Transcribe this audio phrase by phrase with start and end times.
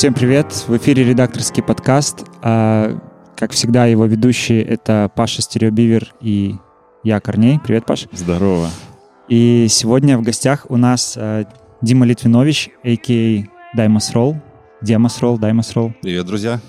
[0.00, 0.64] Всем привет!
[0.66, 2.24] В эфире редакторский подкаст.
[2.40, 2.98] А,
[3.36, 6.54] как всегда, его ведущие— это Паша Стереобивер и
[7.04, 7.60] я, Корней.
[7.62, 8.08] Привет, Паш.
[8.10, 8.70] Здорово.
[9.28, 11.44] И сегодня в гостях у нас а,
[11.82, 13.76] Дима Литвинович, а.к.а.
[13.76, 14.38] Даймас Ролл.
[14.80, 15.92] Демос Ролл, Даймас Ролл.
[16.00, 16.60] Привет, друзья.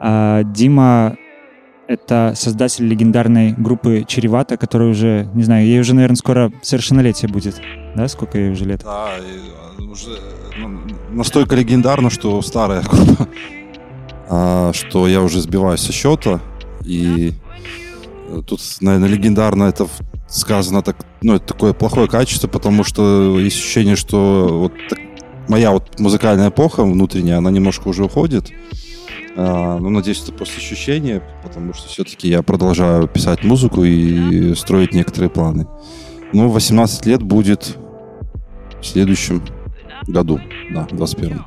[0.00, 1.16] А, Дима—
[1.86, 7.60] это создатель легендарной группы «Чревато», которая уже, не знаю, ей уже, наверное, скоро совершеннолетие будет.
[7.94, 8.82] Да, сколько ей уже лет?
[8.82, 9.10] Да,
[9.88, 10.45] уже ну,
[11.10, 13.28] настолько легендарно, что старая группа,
[14.28, 16.40] а, что я уже сбиваюсь со счета.
[16.84, 17.32] И
[18.28, 19.88] э, тут, наверное, легендарно это
[20.28, 24.98] сказано так, ну, это такое плохое качество, потому что есть ощущение, что вот так,
[25.48, 28.52] моя вот музыкальная эпоха внутренняя, она немножко уже уходит.
[29.36, 34.92] А, ну, надеюсь, это просто ощущение, потому что все-таки я продолжаю писать музыку и строить
[34.92, 35.66] некоторые планы.
[36.32, 37.76] Ну, 18 лет будет
[38.80, 39.42] в следующем
[40.08, 40.40] году,
[40.72, 41.42] да, в 21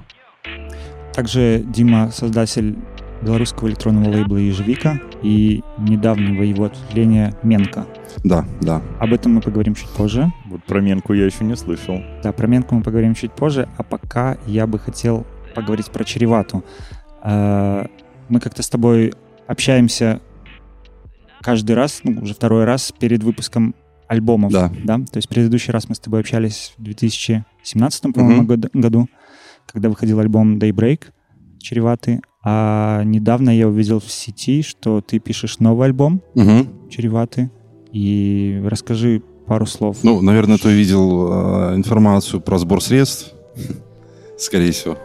[1.14, 2.78] Также Дима создатель
[3.22, 7.86] белорусского электронного лейбла «Ежевика» и недавнего его ответвления «Менка».
[8.24, 8.82] Да, да.
[9.00, 10.32] Об этом мы поговорим чуть позже.
[10.46, 12.02] Вот про Менку я еще не слышал.
[12.24, 16.64] Да, про Менку мы поговорим чуть позже, а пока я бы хотел поговорить про Чревату.
[17.24, 17.86] Э,
[18.30, 19.14] мы как-то с тобой
[19.48, 20.22] общаемся
[21.42, 23.76] каждый раз, ну, уже второй раз перед выпуском
[24.10, 24.52] альбомов.
[24.52, 24.72] Да.
[24.84, 24.98] да.
[24.98, 28.48] То есть предыдущий раз мы с тобой общались в 2017, по-моему, Мгм.
[28.48, 29.08] году, году,
[29.72, 31.04] когда выходил альбом Daybreak,
[31.60, 32.20] чреватый.
[32.44, 36.90] А недавно я увидел в сети, что ты пишешь новый альбом Мгм.
[36.90, 37.50] «Чреватый».
[37.92, 39.98] И расскажи пару слов.
[40.04, 43.34] Ну, наверное, ты видел э, информацию про сбор средств,
[44.38, 44.98] скорее всего.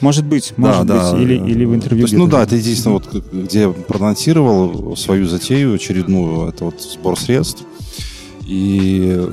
[0.00, 1.22] может быть, может да, быть.
[1.22, 1.46] Или, да.
[1.46, 2.06] или в интервью.
[2.06, 6.80] То есть, ну да, это единственное, вот, где я проанонсировал свою затею очередную, это вот
[6.80, 7.64] сбор средств.
[8.46, 9.28] И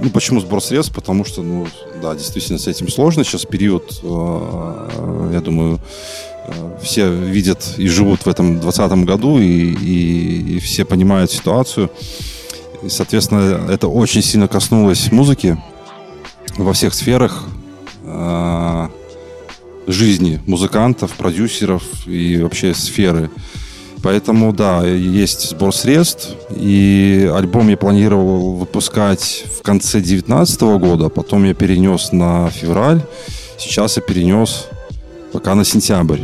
[0.00, 0.94] ну, почему сбор средств?
[0.94, 1.66] Потому что, ну,
[2.00, 3.24] да, действительно, с этим сложно.
[3.24, 5.80] Сейчас период, э, я думаю,
[6.46, 11.90] э, все видят и живут в этом 2020 году, и, и- и все понимают ситуацию.
[12.82, 15.58] И, соответственно, это очень сильно коснулось музыки
[16.56, 17.44] во всех сферах.
[18.10, 18.88] э,
[19.86, 23.30] жизни музыкантов, продюсеров и вообще сферы.
[24.02, 31.44] Поэтому, да, есть сбор средств, и альбом я планировал выпускать в конце 2019 года, потом
[31.44, 33.02] я перенес на февраль,
[33.58, 34.68] сейчас я перенес
[35.32, 36.20] пока на сентябрь.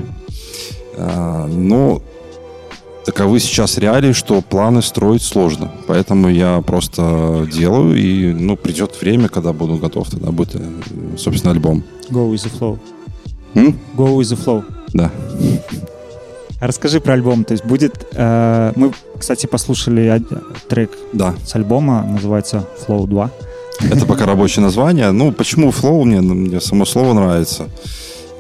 [0.97, 2.01] А, Но
[3.05, 5.71] таковы сейчас реалии, что планы строить сложно.
[5.87, 10.61] Поэтому я просто делаю, и ну, придет время, когда буду готов, тогда будет, э,
[11.19, 11.85] собственно, альбом.
[12.11, 12.79] Go with the flow.
[13.55, 13.79] М?
[13.97, 14.65] Go with the flow.
[14.93, 15.11] Да.
[16.67, 17.45] Расскажи про альбом.
[17.45, 18.07] То есть будет...
[18.13, 20.23] э, мы, кстати, послушали
[20.69, 21.35] трек Да.
[21.45, 23.31] с альбома, называется Flow 2.
[23.91, 25.11] Это пока рабочее название.
[25.11, 26.05] Ну, почему флоу?
[26.05, 27.69] Мне, ну, мне само слово нравится.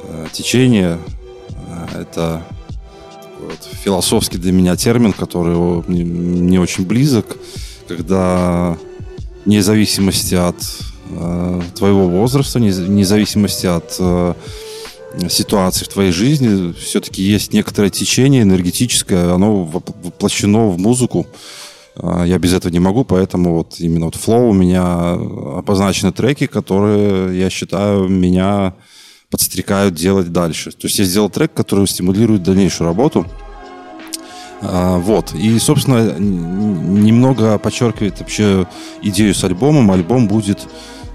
[0.08, 0.98] Э, Течение.
[1.94, 2.42] э, Это
[3.40, 5.54] вот философский для меня термин, который
[5.86, 7.26] мне, мне очень близок,
[7.88, 8.76] когда
[9.44, 10.56] вне зависимости от
[11.10, 14.34] э, твоего возраста, вне зависимости от э,
[15.28, 21.26] ситуации в твоей жизни, все-таки есть некоторое течение энергетическое, оно воп- воплощено в музыку.
[21.96, 25.12] А, Я без этого не могу, поэтому вот именно вот флоу у меня
[25.58, 28.74] обозначены треки, которые, я считаю, меня
[29.30, 30.70] подстрекают делать дальше.
[30.72, 33.26] То есть я сделал трек, который стимулирует дальнейшую работу.
[34.60, 35.34] А, Вот.
[35.34, 38.66] И, собственно, немного подчеркивает вообще
[39.02, 39.90] идею с альбомом.
[39.90, 40.66] Альбом будет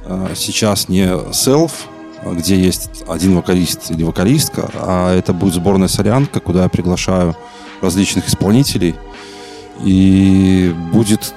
[0.06, 5.88] а, сейчас не self, а, где есть один вокалист или вокалистка, а это будет сборная
[5.88, 7.36] солянка, куда я приглашаю
[7.82, 8.96] различных исполнителей.
[9.84, 11.34] И будет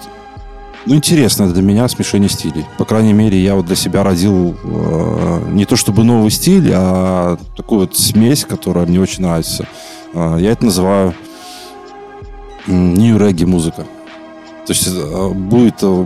[0.85, 2.65] ну, интересно для меня смешение стилей.
[2.77, 7.39] По крайней мере, я вот для себя родил э, не то чтобы новый стиль, а
[7.57, 9.67] такую вот смесь, которая мне очень нравится.
[10.13, 11.15] Э, я это называю
[12.67, 13.87] New Reggae музыка.
[14.67, 16.05] То есть э, будет э,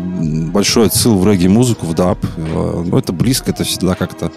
[0.50, 2.19] большой отсыл в регги-музыку, в даб.
[2.37, 4.32] Э, ну, это близко, это всегда как-то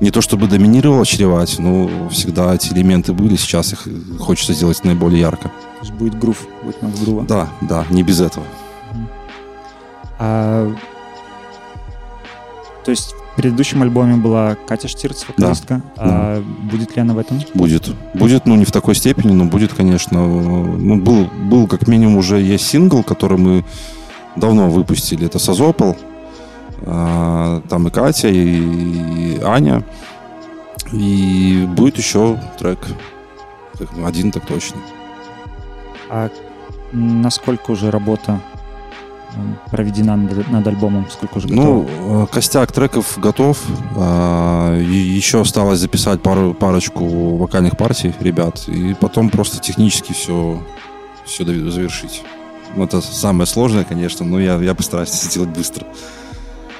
[0.00, 3.86] не то чтобы доминировало чревать, но всегда эти элементы были, сейчас их
[4.18, 5.48] хочется сделать наиболее ярко.
[5.48, 7.24] То есть будет грув, будет много грува.
[7.24, 8.46] Да, да, не без этого.
[10.18, 10.72] А,
[12.84, 15.82] то есть в предыдущем альбоме была Катя Штирц, вокалистка.
[15.96, 16.40] А
[16.70, 17.40] будет ли она в этом?
[17.54, 17.92] Будет.
[18.14, 20.24] Будет, ну, не в такой степени, но будет, конечно.
[20.24, 23.64] Ну, был, был как минимум уже есть сингл, который мы
[24.36, 25.26] давно выпустили.
[25.26, 25.96] Это Созопол.
[26.86, 29.82] А, Там и Катя, и, Аня.
[30.92, 32.78] И будет еще трек.
[34.04, 34.76] Один так точно.
[36.10, 36.28] А
[36.92, 38.40] насколько уже работа
[39.70, 41.06] проведена над, альбомом?
[41.10, 42.22] Сколько уже Ну, готово?
[42.22, 43.58] э, костяк треков готов.
[43.96, 48.68] А, Еще осталось записать пару, парочку вокальных партий ребят.
[48.68, 50.62] И потом просто технически все,
[51.24, 52.22] все завершить.
[52.76, 55.86] Ну, это самое сложное, конечно, но я, я постараюсь это сделать быстро.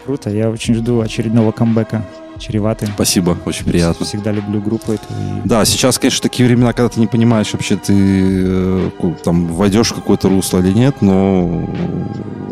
[0.05, 0.31] Круто.
[0.31, 2.05] Я очень жду очередного камбэка
[2.39, 2.89] Чреватый.
[2.89, 4.05] Спасибо, очень приятно.
[4.05, 5.05] Всегда люблю группу эту.
[5.05, 8.91] и- Да, сейчас, конечно, такие времена, когда ты не понимаешь, вообще ты э,
[9.23, 11.65] там войдешь в какое-то русло или нет, но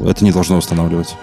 [0.07, 1.17] это не должно останавливать.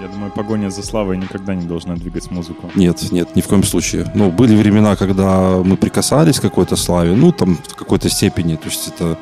[0.00, 2.70] Я думаю, погоня за славой никогда не должна двигать музыку.
[2.76, 4.06] Нет, нет, ни в коем случае.
[4.14, 8.54] Ну, были времена, когда мы прикасались к какой-то славе, ну, там, в какой-то степени.
[8.56, 9.18] То есть это...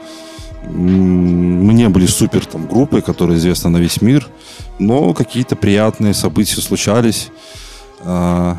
[0.66, 4.28] Мы не были супер там группой, которая известна на весь мир,
[4.78, 7.28] но какие-то приятные события случались.
[8.00, 8.58] А,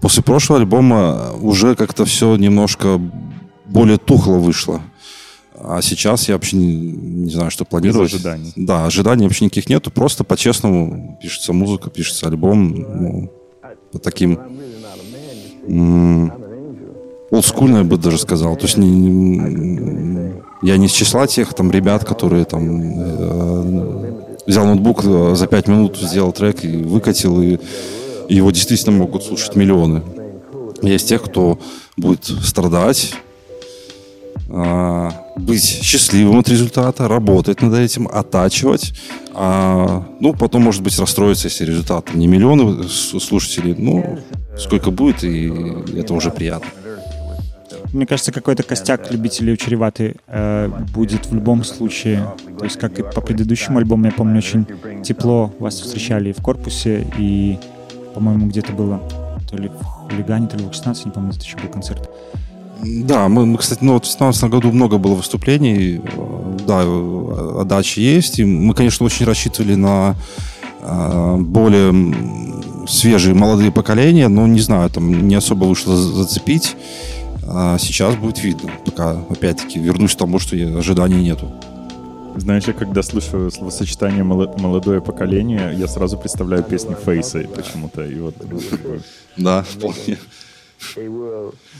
[0.00, 3.00] После прошлого альбома уже как-то все немножко
[3.64, 4.82] более тухло вышло.
[5.58, 8.12] А сейчас я вообще не, не знаю, что планировать.
[8.12, 8.52] ожиданий.
[8.54, 9.90] Да, ожиданий вообще никаких нету.
[9.90, 12.74] Просто по-честному пишется музыка, пишется альбом.
[12.74, 13.32] Ну,
[13.92, 14.38] по таким
[17.30, 18.56] олдскульно, я бы даже сказал.
[18.56, 24.64] То есть не- не- я не из числа тех там ребят, которые там э, взял
[24.64, 27.58] ноутбук э, за пять минут, сделал трек и выкатил, и,
[28.30, 30.02] его действительно могут слушать миллионы.
[30.80, 31.58] Из тех, кто
[31.98, 33.14] будет страдать,
[34.48, 38.94] а, быть счастливым от результата, работать над этим, оттачивать.
[39.34, 43.74] А, ну, потом, может быть, расстроиться, если результат не миллионы слушателей.
[43.76, 44.18] Ну,
[44.56, 45.52] сколько будет, и
[45.98, 46.68] это уже приятно.
[47.94, 52.26] Мне кажется, какой-то костяк любителей чреваты э, будет в любом случае.
[52.58, 54.66] То есть, как и по предыдущему альбому, я помню, очень
[55.04, 57.56] тепло вас встречали в корпусе, и,
[58.12, 59.00] по-моему, где-то было
[59.48, 62.10] то ли в Хулигане, то ли в 16, не помню, это еще был концерт.
[62.82, 66.02] Да, мы, мы кстати, ну вот в 2017 году много было выступлений,
[66.66, 66.82] да,
[67.60, 70.16] отдачи есть, и мы, конечно, очень рассчитывали на
[70.80, 71.94] э, более
[72.88, 76.76] свежие молодые поколения, но не знаю, там не особо вышло зацепить.
[77.46, 78.70] А сейчас будет видно.
[78.84, 81.52] Пока, опять-таки, вернусь к тому, что ожиданий нету.
[82.36, 88.04] Знаешь, я когда слышу словосочетание «молодое поколение», я сразу представляю песни Фейса почему-то.
[88.04, 88.34] И вот,
[89.36, 90.18] да, вполне.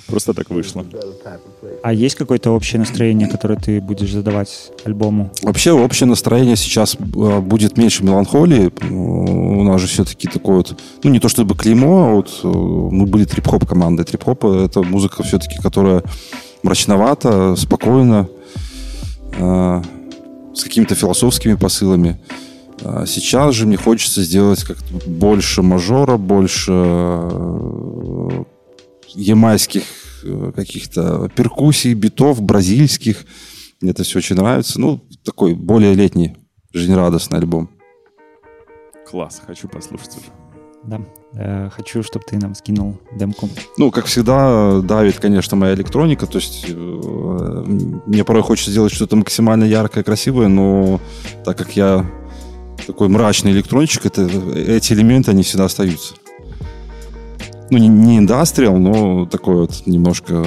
[0.06, 0.84] Просто так вышло.
[1.82, 5.30] А есть какое-то общее настроение, которое ты будешь задавать альбому?
[5.42, 8.72] Вообще общее настроение сейчас а, будет меньше меланхолии.
[8.90, 13.06] У нас же все-таки такое вот, ну не то чтобы клеймо, а вот э, мы
[13.06, 14.04] были трип-хоп командой.
[14.04, 16.02] Трип-хоп это музыка все-таки, которая
[16.62, 18.28] мрачновата, спокойна,
[19.38, 19.82] э,
[20.54, 22.20] с какими-то философскими посылами.
[22.82, 28.44] А сейчас же мне хочется сделать как-то больше мажора, больше э,
[29.14, 29.84] ямайских
[30.22, 33.24] э, каких-то перкуссий, битов, бразильских.
[33.80, 34.80] Мне это все очень нравится.
[34.80, 36.36] Ну, такой более летний,
[36.72, 37.70] жизнерадостный альбом.
[39.06, 40.26] Класс, хочу послушать уже.
[40.84, 41.00] Да,
[41.34, 43.48] э, хочу, чтобы ты нам скинул демку.
[43.78, 46.26] Ну, как всегда, давит, конечно, моя электроника.
[46.26, 51.00] То есть э, мне порой хочется сделать что-то максимально яркое, красивое, но
[51.44, 52.10] так как я
[52.86, 54.22] такой мрачный электрончик, это,
[54.54, 56.14] эти элементы, они всегда остаются
[57.74, 60.44] ну, не, не индастриал, но такой вот немножко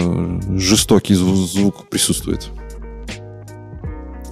[0.56, 2.48] жестокий звук присутствует.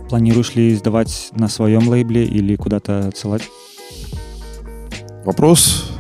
[0.08, 3.44] Планируешь ли издавать на своем лейбле или куда-то отсылать?
[5.26, 5.92] Вопрос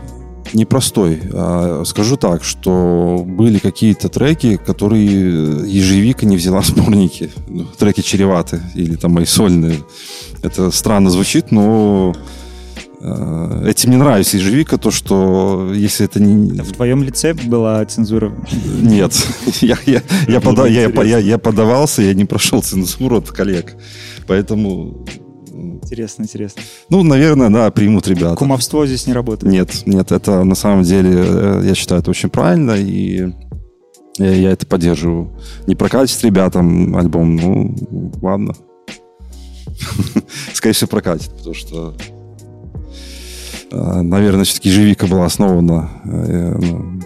[0.53, 1.19] непростой.
[1.33, 7.29] А, скажу так, что были какие-то треки, которые ежевика не взяла в сборники.
[7.47, 9.79] Ну, треки чреваты или там мои сольные.
[10.43, 12.15] Это странно звучит, но
[13.65, 16.61] этим не нравится ежевика, то, что если это не...
[16.61, 18.33] В твоем лице была цензура?
[18.81, 19.13] Нет.
[19.61, 23.75] Я, я, я, пода, я, я, я подавался, я не прошел цензуру от коллег.
[24.27, 25.05] Поэтому...
[25.53, 26.61] Интересно, интересно.
[26.89, 28.35] Ну, наверное, да, примут ребята.
[28.35, 29.51] Кумовство здесь не работает?
[29.51, 33.31] Нет, нет, это на самом деле, э, я считаю, это очень правильно, и
[34.17, 35.31] я, я это поддерживаю.
[35.67, 37.75] Не прокатит ребятам альбом, ну,
[38.21, 38.55] ладно.
[40.53, 42.14] Скорее всего, прокатит, потому что Э,
[43.75, 47.01] наверное, все-таки ежевика была основана э, ну,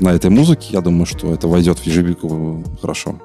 [0.00, 0.68] на этой музыке.
[0.72, 3.16] Я думаю, что это войдет в ежевику хорошо.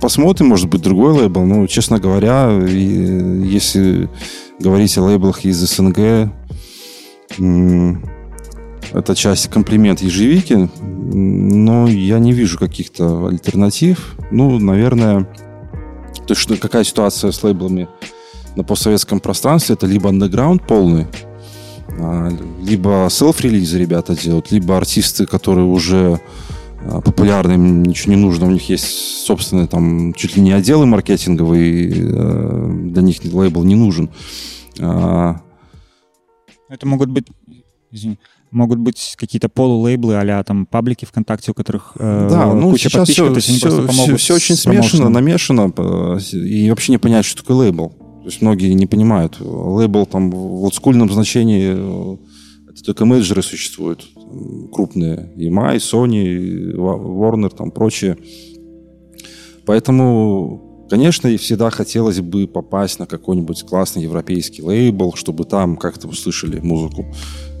[0.00, 1.44] Посмотрим, может быть, другой лейбл.
[1.44, 4.10] Ну, честно говоря, если
[4.58, 6.32] говорить о лейблах из СНГ,
[8.92, 14.16] это часть комплимент ежевики, но я не вижу каких-то альтернатив.
[14.30, 15.28] Ну, наверное,
[16.26, 17.88] то есть какая ситуация с лейблами
[18.56, 19.74] на постсоветском пространстве?
[19.74, 21.31] Это либо андеграунд полный, а,
[22.60, 26.20] либо селф-релизы ребята делают, либо артисты, которые уже
[26.84, 30.86] а, популярны, им ничего не нужно, у них есть собственные там чуть ли не отделы
[30.86, 34.10] маркетинговые, э, для них лейбл не нужен.
[34.80, 35.40] А,
[36.68, 37.26] Это могут быть,
[37.90, 38.18] извини,
[38.50, 43.08] могут быть какие-то полулейблы а там паблики ВКонтакте, у которых э, да, ну, куча сейчас
[43.08, 47.58] подписчиков, все, все, все, все очень смешано, намешано, э, и вообще не понять, что такое
[47.58, 47.94] лейбл.
[48.22, 49.38] То есть многие не понимают.
[49.40, 52.16] Лейбл там в олдскульном значении э,
[52.70, 54.06] это только менеджеры существуют.
[54.72, 55.32] Крупные.
[55.36, 58.16] EMI, Sony, Warner, там прочие.
[59.66, 66.06] Поэтому, конечно, и всегда хотелось бы попасть на какой-нибудь классный европейский лейбл, чтобы там как-то
[66.06, 67.04] услышали музыку.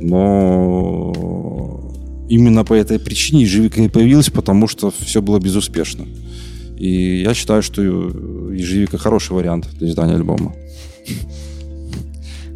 [0.00, 1.12] Но
[2.28, 6.06] именно по этой причине ежевика и появилась, потому что все было безуспешно.
[6.82, 10.52] И я считаю, что ежевика хороший вариант для издания альбома.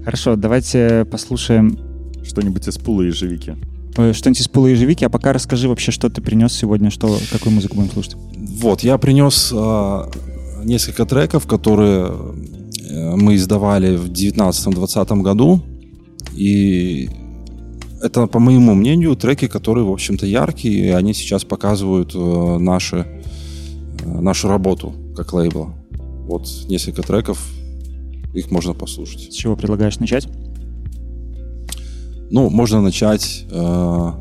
[0.04, 1.78] Хорошо, давайте послушаем
[2.24, 3.56] что-нибудь из пула ежевики.
[3.96, 7.54] Э, что-нибудь из пула ежевики, а пока расскажи вообще, что ты принес сегодня, что, какую
[7.54, 8.16] музыку будем слушать.
[8.36, 10.10] Вот, я принес а,
[10.64, 15.62] несколько треков, которые э, мы издавали в 2019-2020 году.
[16.34, 17.08] И
[18.02, 23.15] это, по моему мнению, треки, которые, в общем-то, яркие, и они сейчас показывают э, наши
[24.06, 25.74] нашу работу как лейбла.
[26.26, 27.46] Вот несколько треков,
[28.34, 29.32] их можно послушать.
[29.32, 30.28] С чего предлагаешь начать?
[32.30, 34.12] Ну, можно начать э,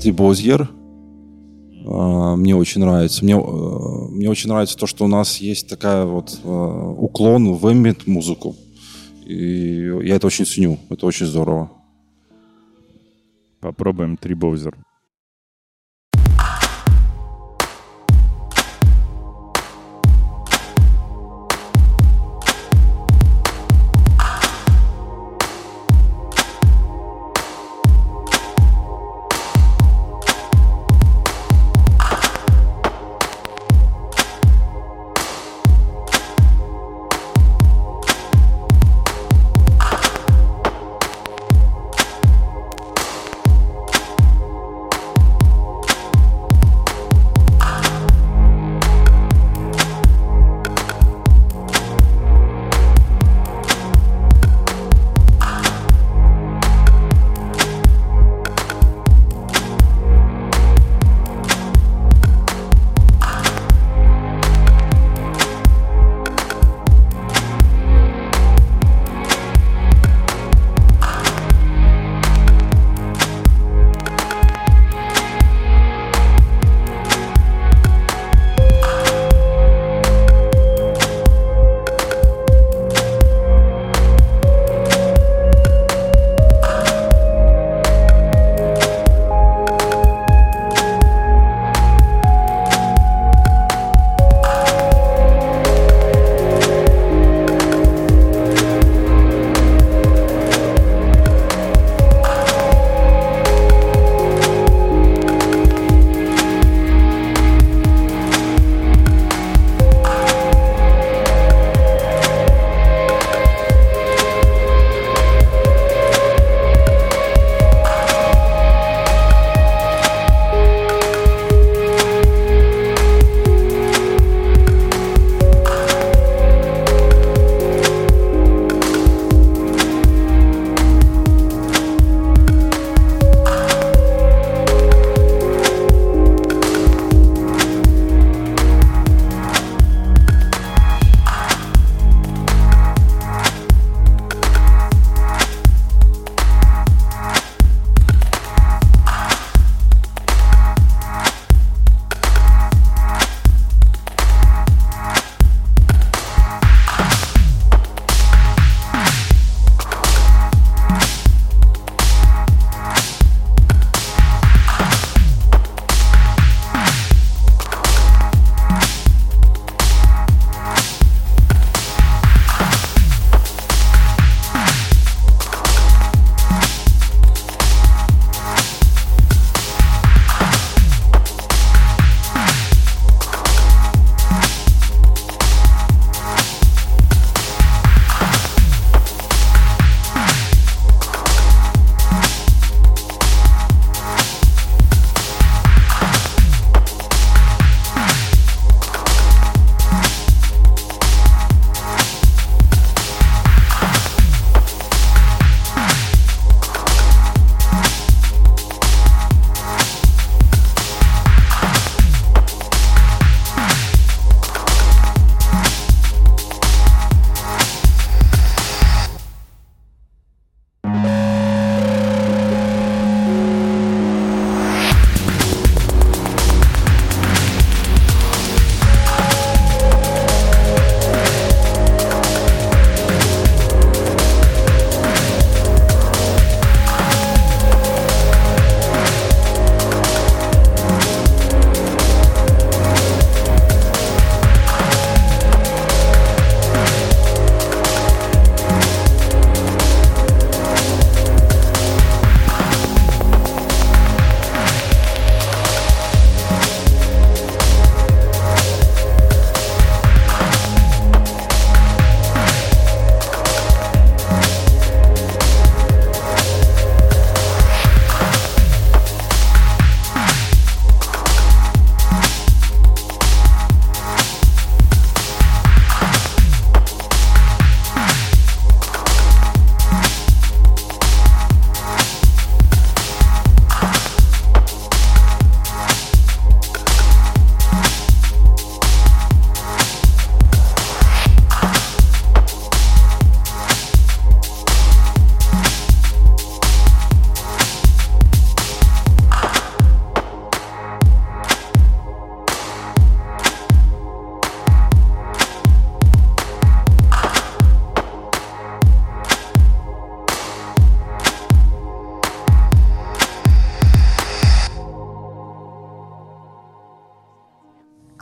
[0.00, 0.68] Дебозьер.
[1.86, 3.24] Э, мне очень нравится.
[3.24, 7.72] Мне, э, мне очень нравится то, что у нас есть такая вот э, уклон в
[7.72, 8.54] эмбиент музыку.
[9.26, 10.78] И я это очень ценю.
[10.90, 11.70] Это очень здорово.
[13.60, 14.34] Попробуем три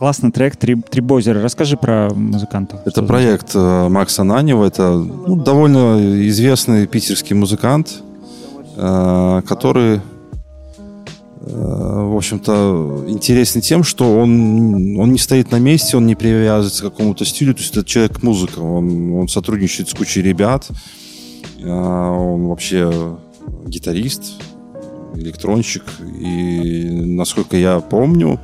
[0.03, 1.41] Классный трек «Три, «Три Бозера».
[1.41, 2.81] Расскажи про музыкантов.
[2.85, 4.65] Это проект э, Макса Нанева.
[4.65, 8.03] Это ну, довольно известный питерский музыкант,
[8.77, 10.01] э, который, э,
[11.47, 16.91] в общем-то, интересен тем, что он, он не стоит на месте, он не привязывается к
[16.91, 17.55] какому-то стилю.
[17.55, 18.59] То есть это человек-музыка.
[18.59, 20.67] Он, он сотрудничает с кучей ребят.
[21.65, 23.17] Он вообще
[23.67, 24.33] гитарист,
[25.15, 25.85] электронщик.
[26.19, 28.41] И, насколько я помню,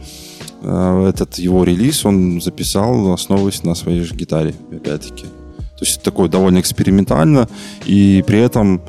[0.71, 5.25] этот его релиз он записал, основываясь на своей же гитаре, опять-таки.
[5.25, 7.49] То есть такое довольно экспериментально,
[7.87, 8.83] и при этом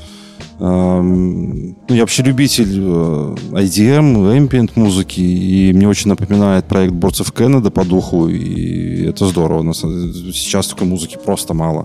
[0.59, 7.33] эм, ну, я вообще любитель э, IDM, ambient музыки, и мне очень напоминает проект of
[7.33, 9.73] Canada по духу, и это здорово.
[9.73, 11.83] Сейчас такой музыки просто мало.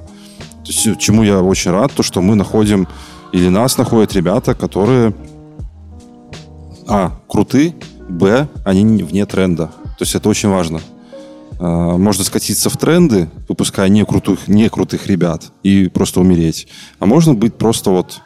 [0.64, 2.88] То есть, чему я очень рад, то, что мы находим,
[3.32, 5.14] или нас находят ребята, которые
[6.88, 7.74] а, круты,
[8.08, 9.70] б, они вне тренда.
[9.98, 10.80] То есть это очень важно.
[11.58, 16.68] А, можно скатиться в тренды, выпуская не крутых, не крутых ребят, и просто умереть.
[16.98, 18.20] А можно быть просто вот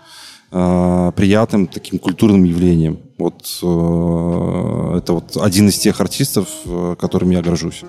[0.50, 3.00] э, приятным таким культурным явлением.
[3.18, 6.48] Вот э, это вот один из тех артистов,
[6.98, 7.82] которым я горжусь.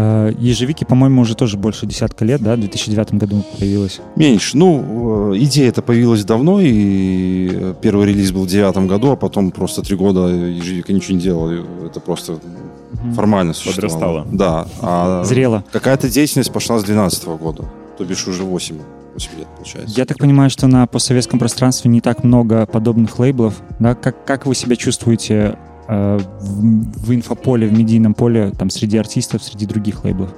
[0.00, 4.00] Э, ежевики, по-моему, уже тоже больше десятка лет, да, в 2009 году появилась.
[4.14, 4.56] Меньше.
[4.56, 9.50] Ну, э, идея эта появилась давно, и первый релиз был в девятом году, а потом
[9.50, 11.50] просто три года ежевика ничего не делал.
[11.84, 13.12] Это просто угу.
[13.14, 14.22] формально существовало.
[14.22, 14.26] Подрастало.
[14.30, 14.68] Да.
[14.80, 15.64] А Зрело.
[15.72, 17.64] Какая-то деятельность пошла с 2012 года,
[17.96, 18.76] то бишь уже 8
[19.14, 19.98] 8 лет, получается.
[19.98, 23.54] Я так понимаю, что на постсоветском пространстве не так много подобных лейблов.
[23.80, 23.96] Да?
[23.96, 29.42] Как, как вы себя чувствуете Э, в, в инфополе, в медийном поле, там, среди артистов,
[29.42, 30.30] среди других лейблов?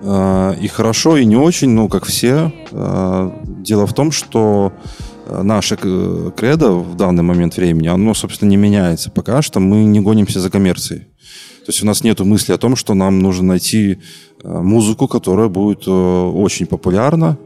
[0.00, 2.50] Э, и хорошо, и не очень, ну, как все.
[2.70, 4.72] Э, дело в том, что
[5.28, 9.60] наше кредо в данный момент времени, оно, собственно, не меняется пока что.
[9.60, 11.00] Мы не гонимся за коммерцией.
[11.00, 13.98] То есть у нас нет мысли о том, что нам нужно найти
[14.44, 17.38] музыку, которая будет очень популярна,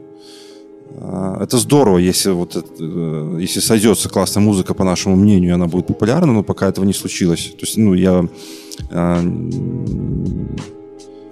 [1.41, 6.31] это здорово, если вот э, если сойдется классная музыка, по нашему мнению, она будет популярна,
[6.31, 7.53] но пока этого не случилось.
[7.57, 8.27] То есть, ну, я
[8.91, 9.21] а,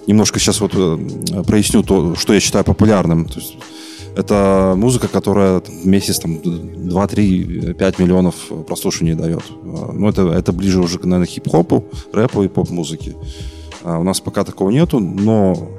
[0.07, 3.25] немножко сейчас вот э, проясню то, что я считаю популярным.
[3.25, 3.57] То есть,
[4.15, 8.35] это музыка, которая в месяц там 2, 3, 5 миллионов
[8.67, 9.43] прослушиваний дает.
[9.63, 13.15] А, ну, это, это ближе уже, наверное, хип-хопу, рэпу и поп-музыке.
[13.83, 15.78] У нас пока такого нету, но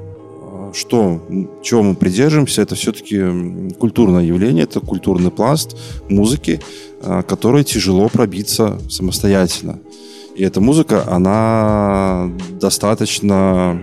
[0.73, 1.21] что,
[1.61, 5.77] чего мы придерживаемся, это все-таки культурное явление, это культурный пласт
[6.09, 6.59] музыки,
[7.01, 9.79] а, который тяжело пробиться самостоятельно.
[10.35, 13.81] И эта музыка, она достаточно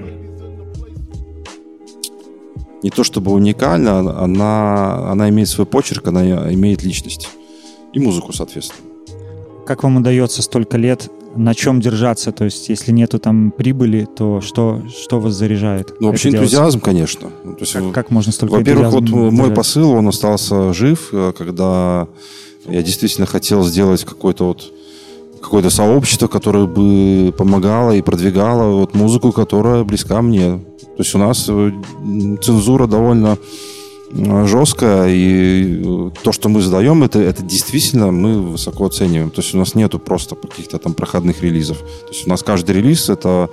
[2.82, 7.28] не то чтобы уникальна, она, она имеет свой почерк, она имеет личность.
[7.92, 8.87] И музыку, соответственно.
[9.68, 12.32] Как вам удается столько лет на чем держаться?
[12.32, 15.92] То есть, если нету там прибыли, то что, что вас заряжает?
[16.00, 17.28] Ну, вообще энтузиазм, конечно.
[17.28, 19.32] То есть, как, как можно столько Во-первых, вот держать?
[19.32, 22.08] мой посыл, он остался жив, э, когда
[22.66, 24.72] я действительно хотел сделать какой-то вот
[25.42, 30.60] какое-то сообщество, которое бы помогало и продвигало вот музыку, которая близка мне.
[30.80, 31.72] То есть у нас э,
[32.40, 33.36] цензура довольно
[34.10, 39.30] жестко, и э, то, что мы задаем, это, это действительно мы высоко оцениваем.
[39.30, 41.78] То есть у нас нету просто каких-то там проходных релизов.
[41.78, 43.50] То есть у нас каждый релиз— это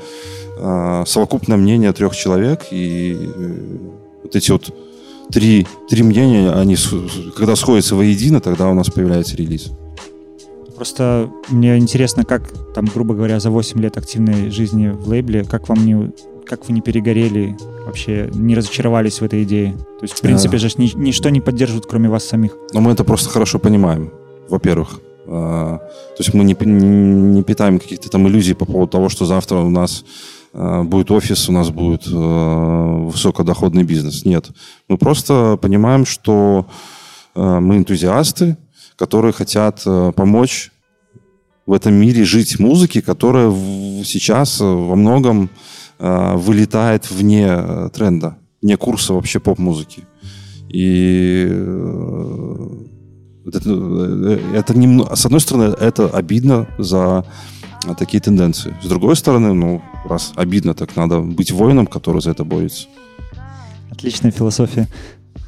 [0.57, 3.55] э, совокупное мнение трех человек, и э,
[4.23, 4.73] вот эти вот
[5.31, 6.77] три, три мнения, они
[7.35, 9.71] когда сходятся воедино, тогда у нас появляется релиз.
[10.75, 15.69] Просто мне интересно, как там, грубо говоря, за 8 лет активной жизни в лейбле, как
[15.69, 16.11] вам не
[16.45, 19.73] как вы не перегорели, вообще не разочаровались в этой идее?
[19.73, 22.55] То есть, в принципе, же ни, ничто не поддерживает, кроме вас самих.
[22.73, 24.11] Но мы это просто хорошо понимаем,
[24.49, 24.99] во-первых.
[25.27, 29.57] А, то есть мы не, не питаем каких-то там иллюзий по поводу того, что завтра
[29.57, 30.05] у нас
[30.53, 34.23] а, будет офис, у нас будет а, высокодоходный бизнес.
[34.25, 34.49] Нет.
[34.87, 36.67] Мы просто понимаем, что
[37.33, 38.55] мы энтузиасты,
[38.95, 39.83] которые хотят
[40.15, 40.71] помочь
[41.65, 43.51] в этом мире жить музыке, которая
[44.05, 45.49] сейчас во многом
[45.99, 50.03] вылетает вне э, тренда, вне курса вообще поп-музыки.
[50.69, 52.67] И э,
[53.45, 53.59] это,
[54.53, 57.25] это с одной стороны, это обидно за
[57.97, 58.75] такие тенденции.
[58.81, 62.87] С другой стороны, ну, раз обидно, так надо быть воином, который за это борется.
[63.91, 64.87] Отличная философия.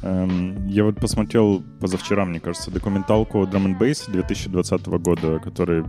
[0.02, 5.84] Эм, я вот посмотрел позавчера, мне кажется, документалку Drum and Bass 2020 года, о которой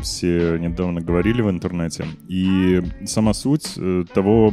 [0.00, 2.06] все недавно говорили в интернете.
[2.28, 4.52] И сама суть э, того,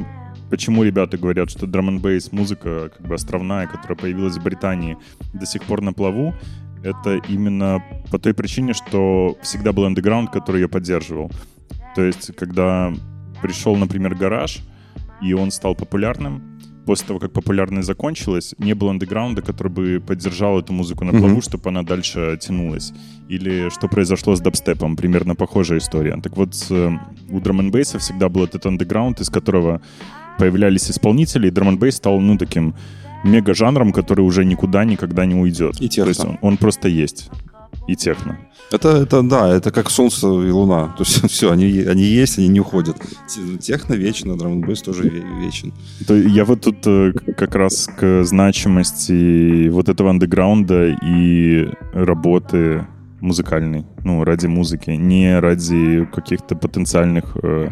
[0.49, 4.97] почему ребята говорят, что Drum and Bass музыка как бы островная, которая появилась в Британии,
[5.33, 6.33] до сих пор на плаву,
[6.83, 11.31] это именно по той причине, что всегда был андеграунд, который ее поддерживал.
[11.95, 12.93] То есть, когда
[13.41, 14.61] пришел, например, гараж,
[15.21, 16.54] и он стал популярным,
[16.85, 21.37] после того, как популярность закончилась, не было андеграунда, который бы поддержал эту музыку на плаву,
[21.37, 21.43] mm-hmm.
[21.43, 22.93] чтобы она дальше тянулась.
[23.27, 26.19] Или что произошло с дабстепом, примерно похожая история.
[26.21, 26.91] Так вот, э,
[27.29, 29.81] у драм бейса всегда был этот андеграунд, из которого
[30.37, 32.75] появлялись исполнители, и драм бейс стал, ну, таким
[33.23, 35.81] мега-жанром, который уже никуда никогда не уйдет.
[35.81, 36.03] И техно.
[36.03, 37.29] То есть он, он просто есть.
[37.87, 38.39] И техно.
[38.71, 40.87] Это, это, да, это как солнце и луна.
[40.97, 42.97] То есть все, они, они есть, они не уходят.
[43.59, 45.03] Техно вечно, драм тоже
[45.41, 45.73] вечен.
[46.07, 52.87] То я вот тут э, как раз к значимости вот этого андеграунда и работы
[53.25, 57.69] музыкальный, ну, ради музыки, не ради каких-то потенциальных э,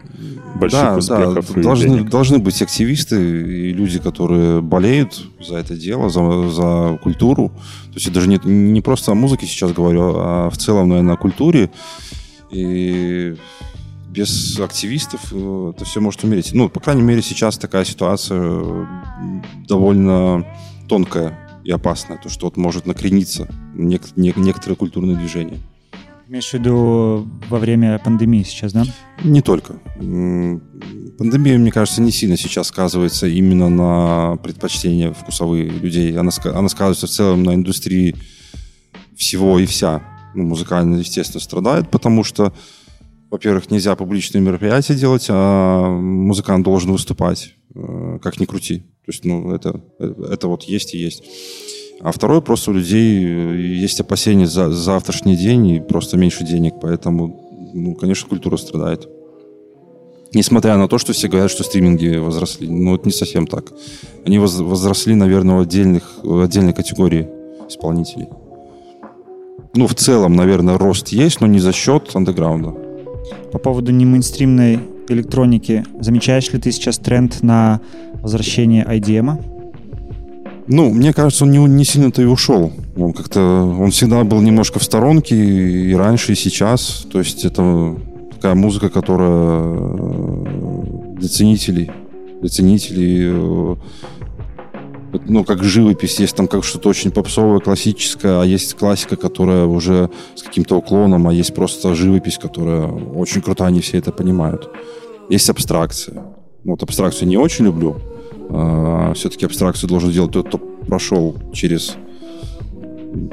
[0.55, 1.53] больших да, успехов.
[1.53, 7.49] Да, должны, должны быть активисты и люди, которые болеют за это дело, за, за культуру.
[7.49, 11.13] То есть я даже не, не просто о музыке сейчас говорю, а в целом, наверное,
[11.13, 11.69] о культуре.
[12.49, 13.35] И
[14.09, 16.51] без активистов э, это все может умереть.
[16.53, 18.85] Ну, по крайней мере, сейчас такая ситуация э,
[19.67, 20.45] довольно
[20.87, 25.58] тонкая и опасное, то, что вот может накрениться нек- не- некоторые культурные движения.
[26.28, 28.86] Имеешь в виду во время пандемии сейчас, да?
[29.23, 29.73] Не только.
[31.17, 36.17] Пандемия, мне кажется, не сильно сейчас сказывается именно на предпочтения вкусовые людей.
[36.17, 38.15] Она, она сказывается в целом на индустрии
[39.15, 40.02] всего и вся.
[40.34, 42.54] Ну, музыкально, естественно, страдает, потому что,
[43.33, 48.81] во-первых, нельзя публичные мероприятия делать, а музыкант должен выступать, э, как ни крути.
[49.05, 51.23] То есть, ну, это, это вот есть и есть.
[51.99, 56.75] А второе, просто у людей э, есть опасения за завтрашний день и просто меньше денег,
[56.79, 59.09] поэтому, ну, конечно, культура страдает.
[60.35, 62.69] Несмотря на то, что все говорят, что стриминги возросли.
[62.69, 63.73] Ну, это не совсем так.
[64.25, 67.27] Они возросли, наверное, в, отдельных, в отдельной категории
[67.67, 68.27] исполнителей.
[69.73, 72.82] Ну, в целом, наверное, рост есть, но не за счет андеграунда.
[73.53, 77.81] По поводу немейнстримной электроники, замечаешь ли ты сейчас тренд на
[78.15, 79.39] возвращение IDM?
[80.65, 82.73] Ну, мне кажется, он не, не сильно-то и ушел.
[82.97, 87.05] Он как-то, он всегда был немножко в сторонке и раньше, и сейчас.
[87.11, 87.95] То есть это
[88.31, 90.45] такая музыка, которая э,
[91.17, 91.91] для ценителей,
[92.41, 93.75] для ценителей, э,
[95.26, 100.10] ну, как живопись, есть там как что-то очень попсовое, классическое, а есть классика, которая уже
[100.36, 104.69] с каким-то уклоном, а есть просто живопись, которая очень крутая, они все это понимают.
[105.30, 106.23] Есть абстракция.
[106.63, 107.97] Вот абстракцию не очень люблю,
[108.49, 111.95] а, все-таки абстракцию должен делать тот, кто прошел через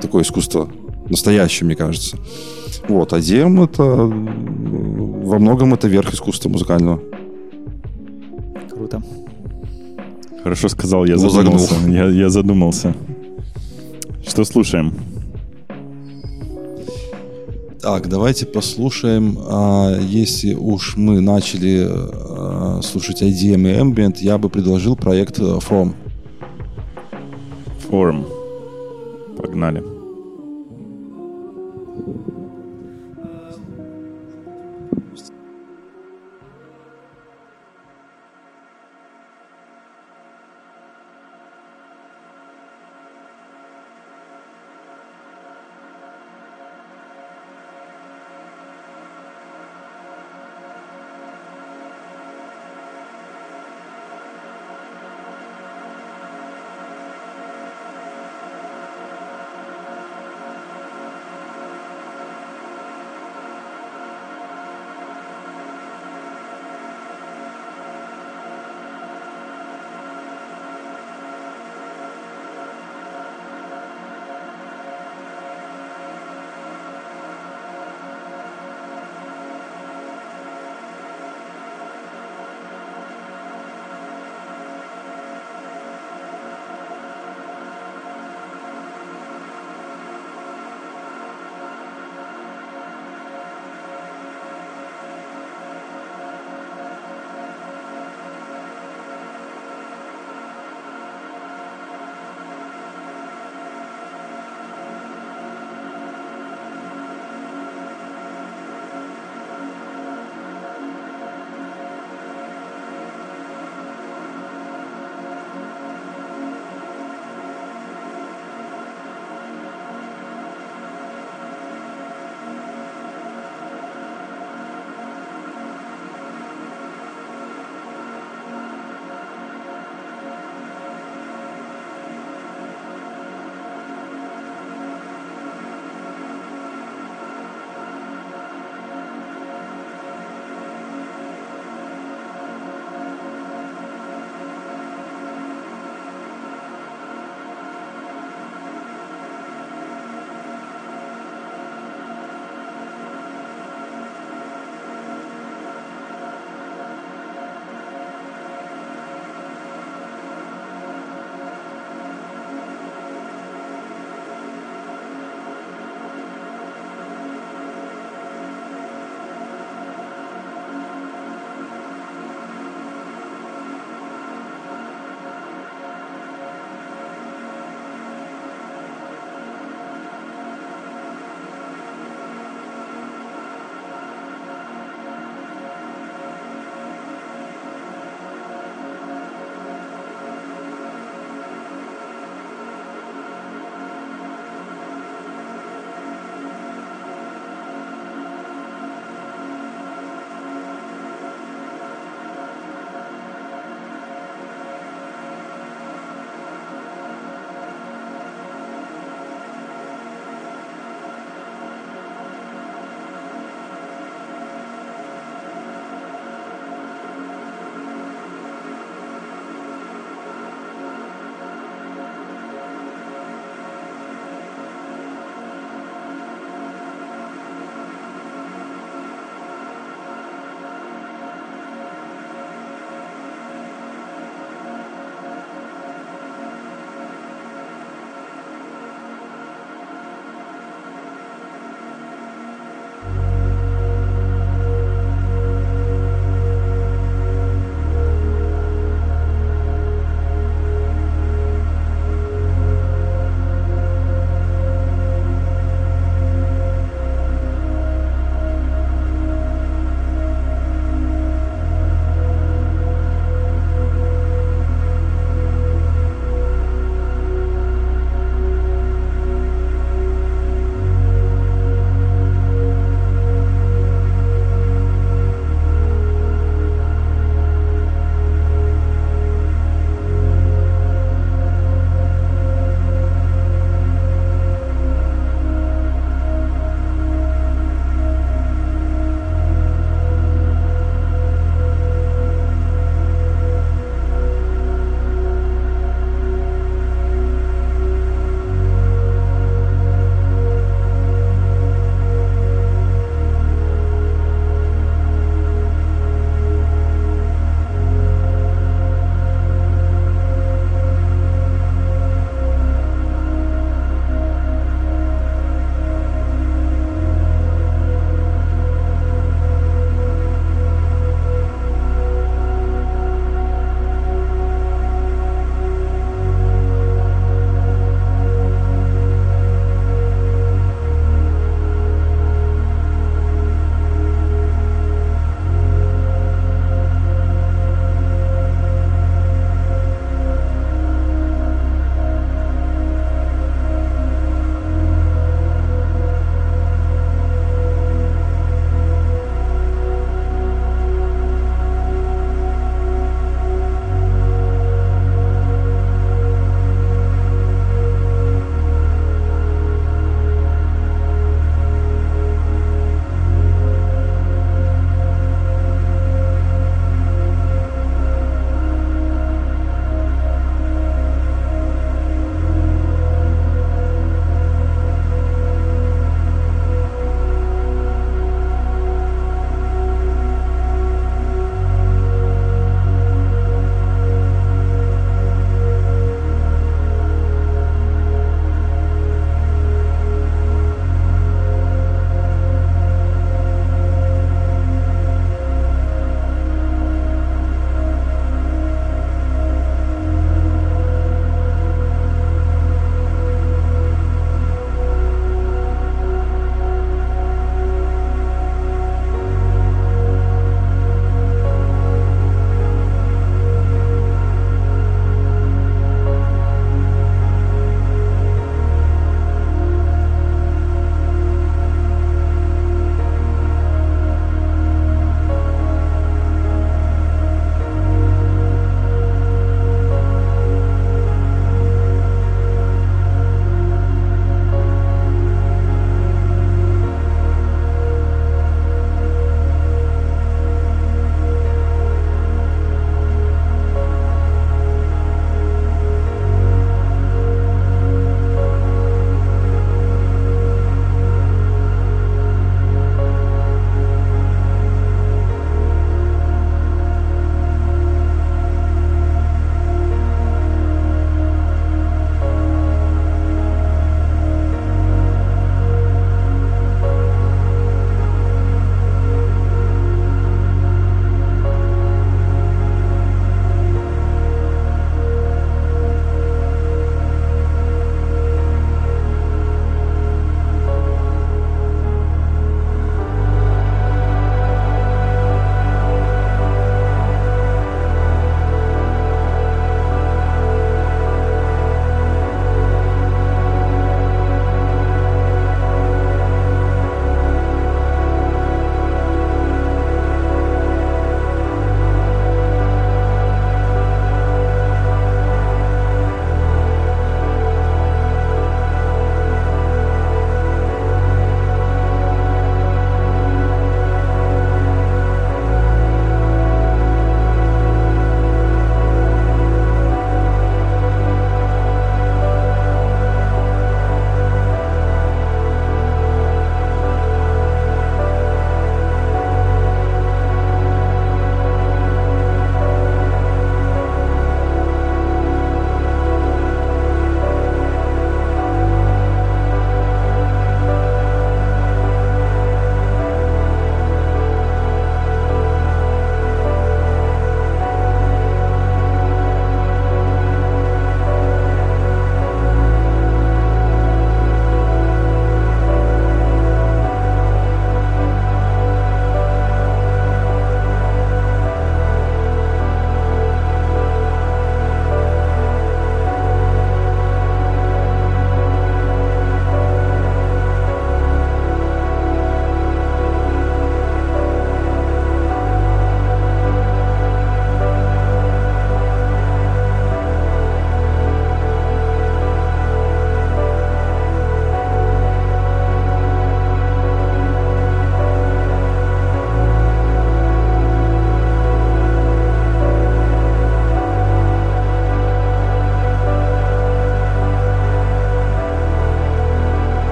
[0.00, 0.68] такое искусство
[1.08, 2.16] настоящее, мне кажется.
[2.88, 7.00] Вот, а дем это во многом это верх искусства музыкального.
[8.70, 9.02] Круто.
[10.42, 11.74] Хорошо сказал, я ну, задумался.
[11.88, 12.94] Я, я задумался.
[14.26, 14.94] Что слушаем?
[17.80, 19.38] Так, давайте послушаем.
[19.48, 25.42] А, если уж мы начали а, слушать IDM и Ambient, я бы предложил проект э,
[25.42, 25.94] From.
[27.90, 28.26] Form.
[29.36, 29.99] Погнали.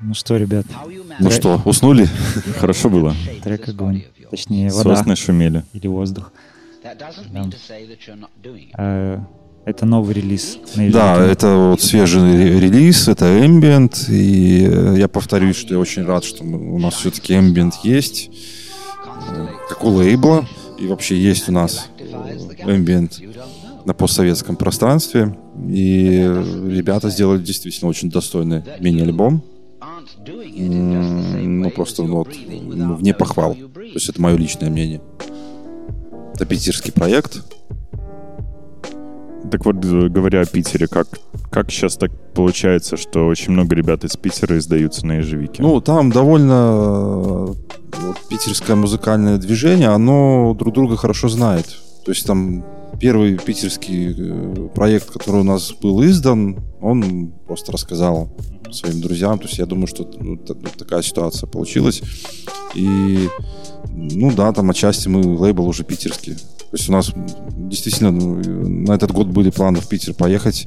[0.00, 0.66] Ну что, ребят,
[1.18, 2.08] Ну что, уснули?
[2.58, 3.14] Хорошо было.
[3.42, 4.04] трек огонь.
[4.30, 5.64] Точнее, вода Сосны шумели.
[5.72, 6.32] или воздух.
[6.82, 8.70] it.
[8.78, 9.18] Э,
[9.66, 15.06] Это новый релиз на Да, это вот свежий ре- релиз, это Ambient, и э, я
[15.08, 18.30] повторюсь, что я очень рад, что у нас все-таки Ambient есть,
[19.30, 20.46] э, как у лейбла,
[20.78, 22.04] и вообще есть у нас э,
[22.64, 25.36] Ambient на постсоветском пространстве,
[25.68, 26.18] и
[26.68, 29.42] ребята сделали действительно очень достойный мини-альбом,
[30.26, 35.00] ну просто ну, вот, ну, вне похвал, то есть это мое личное мнение.
[36.34, 37.42] Это питерский проект,
[39.50, 41.06] Так вот, говоря о Питере, как,
[41.50, 45.62] как сейчас так получается, что очень много ребят из Питера издаются на ежевике?
[45.62, 47.54] Ну, там довольно э,
[48.00, 51.66] вот, питерское музыкальное движение, оно друг друга хорошо знает.
[52.04, 52.64] То есть там
[53.00, 58.30] первый питерский э, проект, который у нас был издан, он просто рассказал
[58.70, 59.38] своим друзьям.
[59.38, 62.02] То есть я думаю, что ну, та- такая ситуация получилась.
[62.74, 63.28] И,
[63.88, 66.34] ну да, там отчасти мы лейбл уже питерский.
[66.34, 67.10] То есть у нас
[67.56, 68.36] действительно ну,
[68.68, 70.66] на этот год были планы в Питер поехать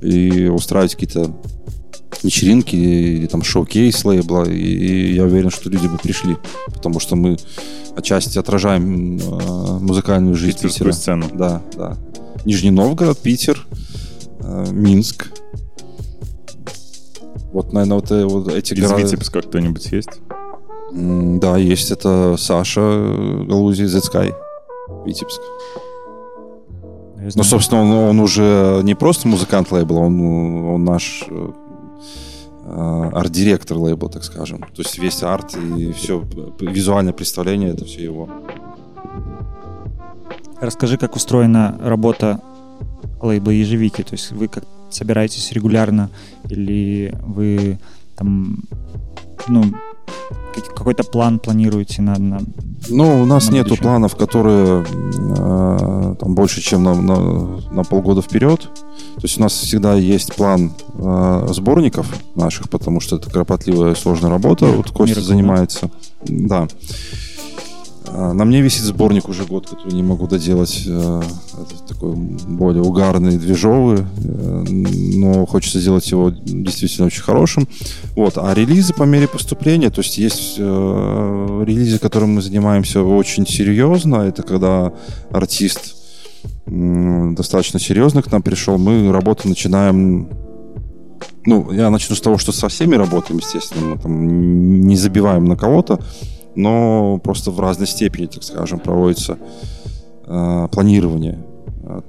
[0.00, 1.36] и устраивать какие-то
[2.22, 6.36] вечеринки или там шоу-кейс лейбла, и, и я уверен, что люди бы пришли,
[6.66, 7.36] потому что мы
[7.96, 10.92] отчасти отражаем э, музыкальную жизнь Питерскую Питера.
[10.92, 11.26] сцену.
[11.32, 11.96] Да, да.
[12.44, 13.66] Нижний Новгород, Питер,
[14.40, 15.30] э, Минск.
[17.52, 19.02] Вот, наверное, вот, э, вот эти Из города...
[19.02, 20.10] Витебска кто-нибудь есть?
[20.92, 21.90] М, Да, есть.
[21.90, 22.80] Это Саша
[23.48, 24.32] Галузи, Z Sky,
[25.06, 25.40] Витебск.
[27.36, 31.48] Ну, собственно, он, он уже не просто музыкант лейбла, он, он наш э,
[32.66, 34.60] арт-директор лейбла, так скажем.
[34.60, 36.24] То есть весь арт и все,
[36.60, 38.28] визуальное представление, это все его.
[40.60, 42.40] Расскажи, как устроена работа
[43.20, 44.02] лейбла ежевики.
[44.02, 46.10] То есть вы как собираетесь регулярно
[46.48, 47.78] или вы
[48.16, 48.62] там,
[49.48, 49.64] ну,
[50.76, 52.40] какой-то план планируете на, на-
[52.88, 53.82] Ну, у нас На нету будущее.
[53.82, 58.60] планов, которые э, там больше, чем на, на- на полгода вперед.
[58.60, 64.30] То есть у нас всегда есть план э, сборников наших, потому что это кропотливая сложная
[64.30, 64.66] работа.
[64.66, 65.90] Вот Костя занимается.
[66.24, 66.62] Да.
[66.62, 66.68] А,
[68.12, 70.84] На мне висит сборник уже год, который не могу доделать.
[70.86, 71.22] Э,
[71.54, 77.66] Это такой более угарный, движовый, э, но хочется сделать его действительно очень хорошим.
[78.14, 78.34] Вот.
[78.36, 84.16] А релизы по мере поступления, то есть есть э, релизы, которым мы занимаемся очень серьезно.
[84.16, 84.92] Это когда
[85.30, 85.96] артист
[86.66, 88.76] достаточно серьезно к нам пришел.
[88.76, 90.28] Мы работу начинаем
[91.46, 95.56] ну, я начну с того, что со всеми работаем, естественно, мы там не забиваем на
[95.56, 96.00] кого-то,
[96.56, 99.38] но просто в разной степени, так скажем, проводится
[100.26, 101.38] э, планирование.
[101.82, 102.00] Э,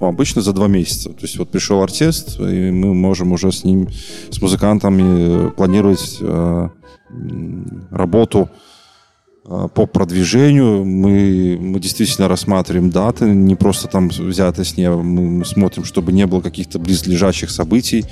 [0.00, 1.08] Ну, обычно за два месяца.
[1.08, 3.88] То есть вот пришел артист, и мы можем уже с ним,
[4.30, 6.68] с музыкантами планировать э,
[7.90, 8.48] работу
[9.46, 10.84] э, по продвижению.
[10.84, 15.02] Мы, мы действительно рассматриваем даты, не просто там взятые с неба.
[15.02, 18.04] Мы, смотрим, чтобы не было каких-то близлежащих событий.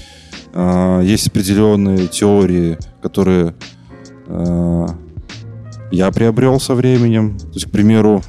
[0.55, 3.55] А, Есть определенные теории, которые
[4.27, 4.87] э,
[5.95, 7.39] я приобрел со временем.
[7.39, 8.23] То есть, к примеру,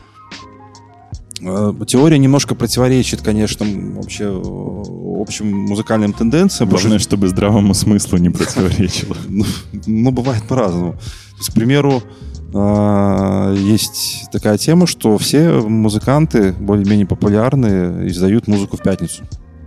[1.41, 6.69] э, теория немножко противоречит, конечно, вообще э, общим музыкальным тенденциям.
[6.69, 9.15] Главное, чтобы здравому смыслу не противоречило.
[9.27, 9.45] ну,
[9.85, 10.93] ну, бывает по-разному.
[10.93, 12.03] То есть, к примеру,
[12.53, 19.23] а, есть такая тема, что все музыканты, более-менее популярные, издают музыку в пятницу.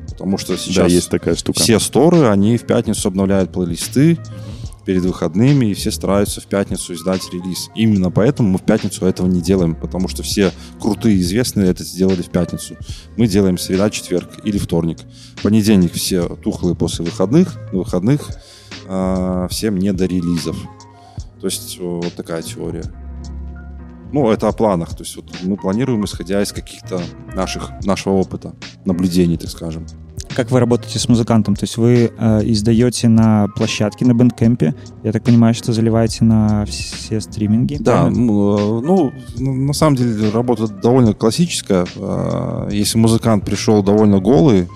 [0.09, 1.61] Потому что Да, сейчас есть такая штука.
[1.61, 4.19] все сторы, они в пятницу обновляют плейлисты
[4.89, 7.69] перед выходными, и все стараются в пятницу издать релиз.
[7.75, 12.23] Именно поэтому мы в пятницу этого не делаем, потому что все крутые известные это сделали
[12.23, 12.75] в пятницу.
[13.19, 15.01] Мы делаем среда, четверг или вторник.
[15.43, 18.31] Понедельник все тухлые после выходных, на выходных
[18.87, 20.57] а, всем не до релизов.
[21.39, 22.85] То есть вот такая теория.
[24.11, 24.97] Ну, это о планах.
[24.97, 27.03] То есть вот мы планируем, исходя из каких-то
[27.35, 28.55] наших, нашего опыта,
[28.87, 29.85] наблюдений, так скажем.
[30.39, 31.57] Как вы работаете с музыкантом?
[31.57, 36.23] То есть вы э, издаете на площадке, на Bandcamp е, я так понимаю, что заливаете
[36.23, 37.77] на все стриминги?
[37.81, 38.21] Да, правильно?
[38.21, 41.87] ну, э, ну, н- на самом деле работа довольно классическая.
[41.97, 44.69] А, Если музыкант пришел довольно голый,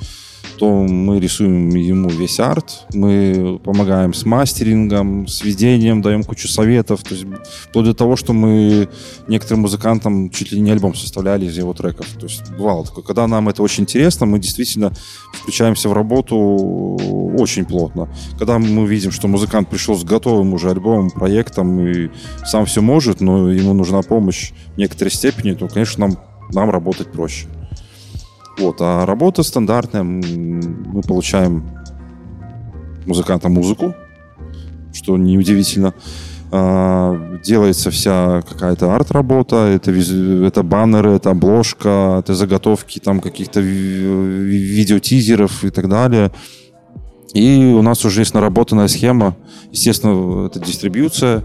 [0.58, 7.02] то мы рисуем ему весь арт, мы помогаем с мастерингом, сведением, даем кучу советов.
[7.02, 7.26] То есть
[7.68, 8.88] вплоть до того, что мы
[9.28, 12.06] некоторым музыкантам чуть ли не альбом составляли из его треков.
[12.18, 13.04] То есть бывало такое.
[13.04, 14.92] Когда нам это очень интересно, мы действительно
[15.32, 16.36] включаемся в работу
[17.38, 18.08] очень плотно.
[18.38, 22.10] Когда мы видим, что музыкант пришел с готовым уже альбомом, проектом и
[22.44, 26.18] сам все может, но ему нужна помощь в некоторой степени, то, конечно, нам,
[26.52, 27.46] нам работать проще.
[28.58, 31.64] Вот, а работа стандартная, мы получаем
[33.06, 33.94] музыканта музыку,
[34.92, 35.94] что неудивительно.
[36.54, 44.44] А, Делается вся какая-то арт-работа, это, это баннеры, это обложка, это заготовки там каких-то ви-
[44.44, 46.30] ви- видеотизеров и так далее.
[47.34, 49.34] И у нас уже есть наработанная схема.
[49.72, 51.42] Естественно, это дистрибьюция,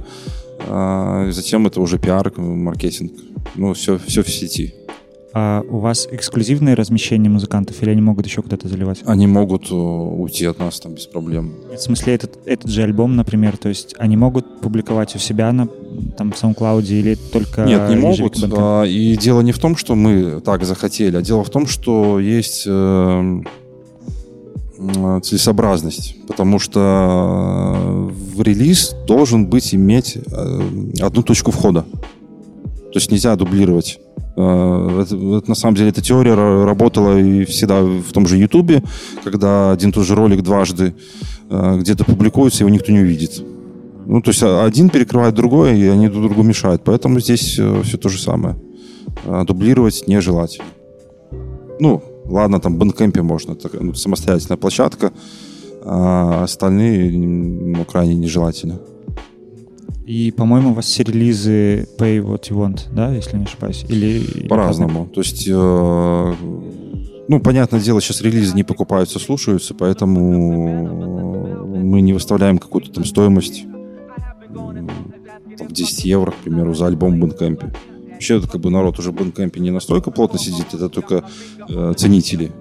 [0.68, 3.14] а, затем это уже пиар, маркетинг.
[3.55, 4.74] Ну, все, все в сети.
[5.40, 9.04] А у вас эксклюзивное размещение музыкантов или они могут еще куда-то заливать?
[9.06, 11.52] Они могут э, уйти от нас там без проблем.
[11.72, 15.68] В смысле, этот, этот же альбом, например, то есть они могут публиковать у себя на
[16.18, 18.44] там в SoundCloud или только Нет, не могут.
[18.52, 22.20] А, И дело не в том, что мы так захотели, а дело в том, что
[22.20, 23.46] есть э, м,
[25.22, 26.16] целесообразность.
[26.28, 30.60] Потому что э, в релиз должен быть иметь э,
[31.00, 31.84] одну точку входа.
[31.84, 34.00] То есть нельзя дублировать.
[34.38, 38.84] Э, Это, на самом деле эта теория ра- работала и всегда в том же Ютубе,
[39.24, 40.94] когда один и тот же ролик дважды
[41.50, 43.44] э, где-то публикуется, его никто не увидит.
[44.06, 46.84] Ну, то есть а- один перекрывает другое, и они друг другу мешают.
[46.86, 48.56] Поэтому здесь все то же самое.
[49.26, 50.66] А, Дублировать нежелательно.
[51.80, 55.12] Ну, ладно, там в Bandcamp можно, это ну, самостоятельная площадка,
[55.84, 58.80] а остальные ну, крайне нежелательно.
[60.06, 63.86] И, по-моему, у вас все релизы Pay What You Want, да, если не ошибаюсь?
[63.90, 64.48] Или...
[64.48, 65.08] По-разному.
[65.08, 66.34] То есть, э,
[67.28, 73.66] ну, понятное дело, сейчас релизы не покупаются, слушаются, поэтому мы не выставляем какую-то там стоимость
[75.58, 77.76] там, 10 евро, к примеру, за альбом в Bandcamp.
[78.14, 81.26] Вообще, это как бы народ уже в Bandcamp не настолько плотно сидит, это только
[81.70, 82.52] э, ценители.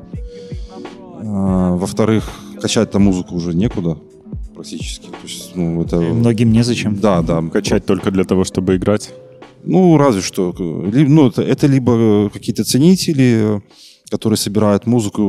[1.23, 2.29] А, во-вторых,
[2.61, 3.99] качать там музыку уже некуда
[4.57, 5.07] практически.
[5.07, 5.97] То есть, ну, это...
[6.01, 6.97] Многим незачем.
[7.01, 7.43] Да, да.
[7.53, 9.13] Качать только для того, чтобы играть.
[9.65, 10.53] Ну, разве что.
[10.93, 11.93] Ли- Ну, это, это либо
[12.27, 13.61] э, какие-то ценители, э,
[14.11, 15.23] которые собирают музыку,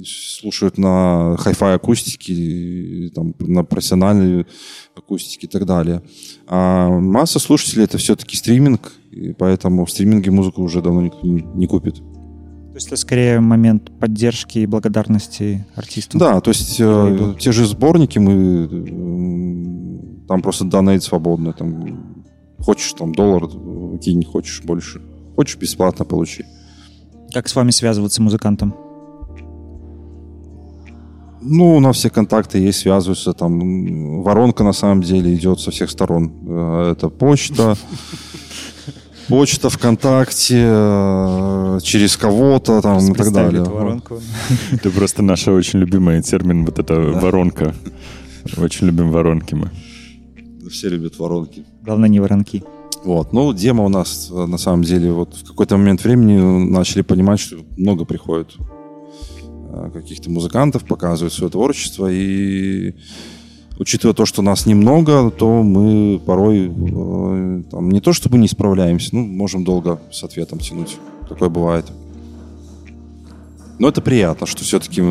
[0.00, 4.46] э, слушают на хай-фай акустике, там, на профессиональной
[4.96, 6.02] акустике и так далее.
[6.46, 11.66] А масса слушателей это все-таки стриминг, и поэтому в стриминге музыку уже давно никто не
[11.66, 11.96] купит.
[12.78, 16.16] То есть это скорее момент поддержки и благодарности артисту.
[16.16, 18.68] Да, то есть э, те же сборники мы
[20.28, 22.24] там просто донейт свободно, там
[22.60, 25.02] хочешь там доллар э, кинь, хочешь больше,
[25.34, 26.44] хочешь бесплатно получи.
[27.34, 28.72] Как с вами связываться музыкантам?
[31.40, 33.32] Ну, у нас все контакты есть, связываются.
[33.32, 36.32] Там воронка на самом деле идет со всех сторон.
[36.46, 37.76] Э, Это почта,
[39.28, 43.62] почта ВКонтакте, э, через кого-то там и так далее.
[43.62, 44.20] воронку.
[44.72, 47.74] Это просто наш очень любимый термин, вот эта воронка.
[48.56, 49.70] Очень любим воронки мы.
[50.70, 51.64] Все любят воронки.
[51.82, 52.62] Главное, не воронки.
[53.04, 53.32] Вот.
[53.32, 56.38] Ну, демо у нас, э, на самом деле, вот в какой-то момент времени
[56.70, 58.56] начали понимать, что много приходит
[59.70, 62.94] э, каких-то музыкантов, показывают свое творчество, и
[63.78, 69.10] учитывая то, что нас немного, то мы порой э, там, не то чтобы не справляемся,
[69.12, 70.98] ну, можем долго с ответом тянуть.
[71.28, 71.86] Такое бывает.
[73.78, 75.02] Но это приятно, что все-таки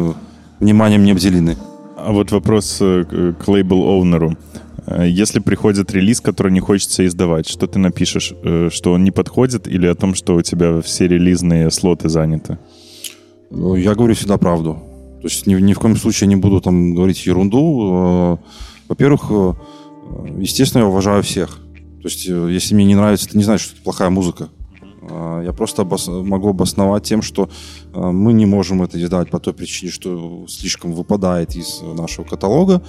[0.60, 1.56] вниманием не обделены.
[1.96, 3.06] А вот вопрос э,
[3.40, 4.38] к лейбл-оунеру.
[4.86, 8.34] Э, Если приходит релиз, который не хочется издавать, что ты напишешь?
[8.44, 12.58] Э, Что он не подходит или о том, что у тебя все релизные слоты заняты?
[13.50, 14.78] Ну, Я говорю всегда правду.
[15.22, 17.60] То есть ни, ни в коем случае не буду там говорить ерунду.
[17.92, 18.38] Э,
[18.88, 19.54] Во-первых, э,
[20.40, 21.60] естественно, я уважаю всех.
[22.02, 24.50] То есть, э, если мне не нравится, это не значит, что это плохая музыка.
[25.10, 27.50] Я просто обос- могу обосновать тем, что
[27.94, 32.84] мы не можем это издать по той причине, что слишком выпадает из нашего каталога.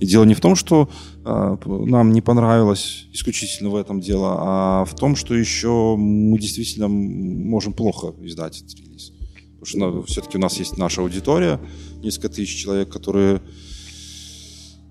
[0.00, 0.88] И дело не в том, что
[1.24, 7.74] нам не понравилось исключительно в этом дело, а в том, что еще мы действительно можем
[7.74, 9.12] плохо издать этот релиз.
[9.60, 11.58] Потому что все-таки у нас есть наша аудитория,
[12.02, 13.40] несколько тысяч человек, которые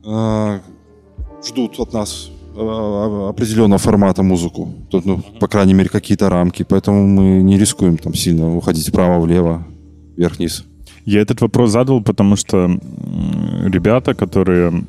[0.05, 0.59] э,
[1.47, 4.73] ждут от нас э, определенного формата музыку.
[4.89, 6.63] Тут, ну, по крайней мере, какие-то рамки.
[6.63, 9.65] Поэтому мы не рискуем там сильно уходить вправо-влево,
[10.17, 10.65] вверх-вниз.
[11.05, 12.69] Я этот вопрос задал, потому что
[13.63, 14.83] ребята, которые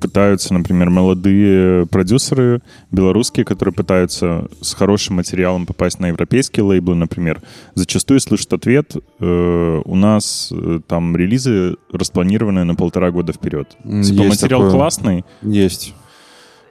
[0.00, 7.42] пытаются, например, молодые продюсеры белорусские, которые пытаются с хорошим материалом попасть на европейские лейблы, например,
[7.74, 13.68] зачастую слышат ответ, э, у нас э, там релизы распланированы на полтора года вперед.
[13.82, 14.72] Типа есть материал такое.
[14.72, 15.94] классный, Есть.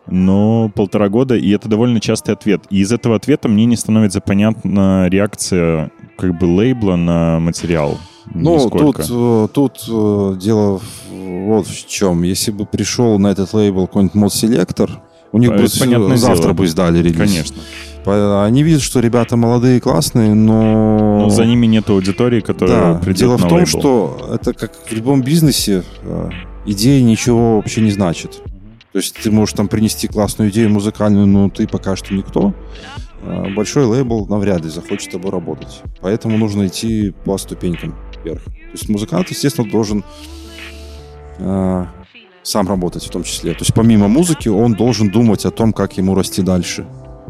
[0.07, 2.63] но полтора года, и это довольно частый ответ.
[2.69, 7.99] И из этого ответа мне не становится понятна реакция как бы лейбла на материал.
[8.33, 9.03] Ну, Нисколько.
[9.03, 10.79] тут, э, тут э, дело
[11.11, 12.23] вот в чем.
[12.23, 15.01] Если бы пришел на этот лейбл какой-нибудь мод-селектор,
[15.31, 16.53] у них А, бы завтра дело.
[16.53, 17.17] бы издали релиз.
[17.17, 17.57] Конечно.
[18.45, 21.19] Они видят, что ребята молодые, классные, но...
[21.21, 23.65] Но за ними нет аудитории, которая Да, придет дело в том, лейбл.
[23.67, 26.29] что это как в любом бизнесе, э,
[26.65, 28.41] идея ничего вообще не значит.
[28.91, 32.53] То есть ты можешь там принести классную идею музыкальную, но ты пока что никто.
[33.55, 35.81] Большой лейбл навряд ли захочет с тобой работать.
[36.01, 38.43] Поэтому нужно идти по ступенькам вверх.
[38.43, 40.03] То есть музыкант, естественно, должен
[41.39, 41.85] э,
[42.43, 43.53] сам работать в том числе.
[43.53, 46.85] То есть помимо музыки он должен думать о том, как ему расти дальше.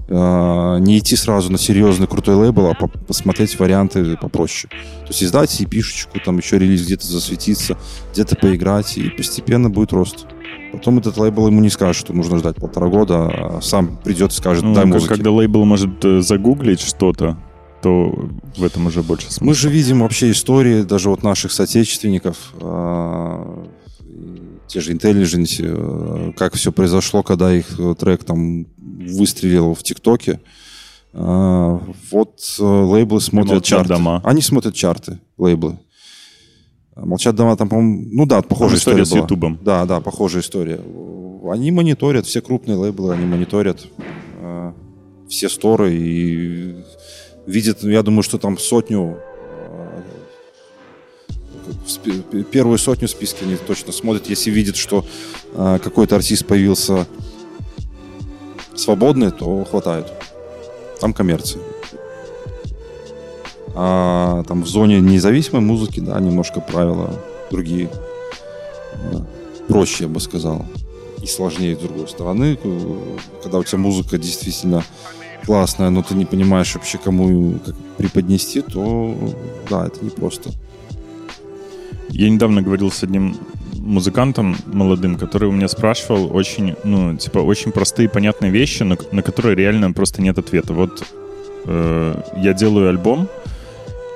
[0.09, 4.69] Э, Не идти сразу на серьезный крутой лейбл, а по- посмотреть варианты попроще.
[5.01, 7.77] То есть издать и пишечку, там еще релиз где-то засветиться,
[8.13, 10.25] где-то поиграть, и постепенно будет рост.
[10.71, 14.35] Потом этот лейбл ему не скажет, что нужно ждать полтора года, а сам придет и
[14.35, 15.07] скажет, Ну, дай музыки.
[15.07, 17.37] когда лейбл может э, загуглить что-то,
[17.83, 19.45] то в этом уже больше смысла.
[19.45, 23.67] Мы же видим вообще истории даже вот наших соотечественников, а,
[24.67, 30.39] те же Intelligence, э, как все произошло, когда их э, трек там выстрелил в ТикТоке.
[31.13, 31.79] А,
[32.11, 33.93] Вот э, лейблы смотрят Молчат чарты.
[33.93, 34.21] дома.
[34.23, 35.77] Они смотрят чарты, лейблы.
[36.95, 39.23] А Молчат дома там, по-моему, ну да, похожая история история, с.
[39.23, 39.59] Ютубом.
[39.61, 40.79] Да, да, похожая история.
[41.51, 43.85] Они мониторят, все крупные лейблы, они мониторят
[45.27, 46.75] все сторы и
[47.45, 49.17] видят, ну, я думаю, что там сотню,
[51.85, 55.05] спи- первую сотню списка они точно смотрят, если видят, что
[55.53, 57.07] э, какой-то артист появился
[58.75, 60.11] свободный, то хватает.
[60.99, 61.61] Там коммерция.
[63.75, 67.19] А там в зоне независимой музыки, да, немножко правила
[67.49, 67.89] другие.
[69.11, 69.25] Да.
[69.67, 70.65] Проще, я бы сказал.
[71.21, 72.57] И сложнее, с другой стороны.
[73.41, 74.83] Когда у тебя музыка действительно
[75.45, 79.15] классная, но ты не понимаешь вообще, кому как преподнести, то
[79.69, 80.51] да, это непросто.
[82.09, 83.35] Я недавно говорил с одним
[83.73, 89.21] музыкантом молодым, который у меня спрашивал очень, ну, типа, очень простые, понятные вещи, на, на
[89.21, 90.73] которые реально просто нет ответа.
[90.73, 91.03] Вот
[91.65, 93.27] э, я делаю альбом,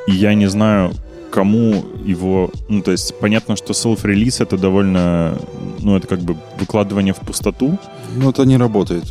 [0.08, 0.92] и я не знаю,
[1.32, 2.50] кому его...
[2.70, 5.38] Ну, то есть, понятно, что self-релиз— это довольно...
[5.80, 7.78] Ну, это как бы выкладывание в пустоту.
[8.16, 9.04] Но это не работает.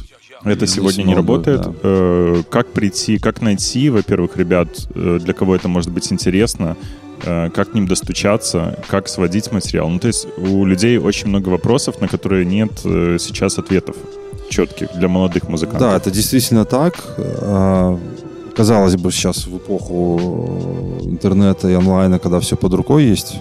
[0.45, 1.62] Это сегодня не работает.
[1.62, 1.72] да.
[1.82, 6.76] Э, Как прийти, как найти, во-первых, ребят, э, для кого это может быть интересно,
[7.24, 9.89] э, как к ним достучаться, как сводить материал.
[9.89, 13.97] Ну, то есть у людей очень много вопросов, на которые нет э, сейчас ответов
[14.51, 15.80] четких для молодых музыкантов.
[15.91, 16.95] Да, это действительно так.
[18.57, 23.37] Казалось бы, сейчас в эпоху интернета и онлайна, когда все под рукой есть,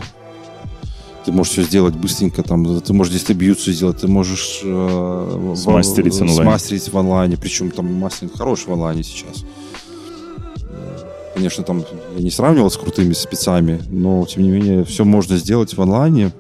[1.26, 6.22] ты можешь все сделать быстренько, там, ты можешь дистрибьюцию сделать, ты можешь э, в- Смастерить
[6.22, 6.44] онлайн.
[6.44, 9.44] смастерить в онлайне, причем там мастеринг хороший в онлайне сейчас.
[11.34, 11.84] Конечно, там
[12.18, 16.32] я не сравнивал с крутыми спецами, но тем не менее все можно сделать в онлайне.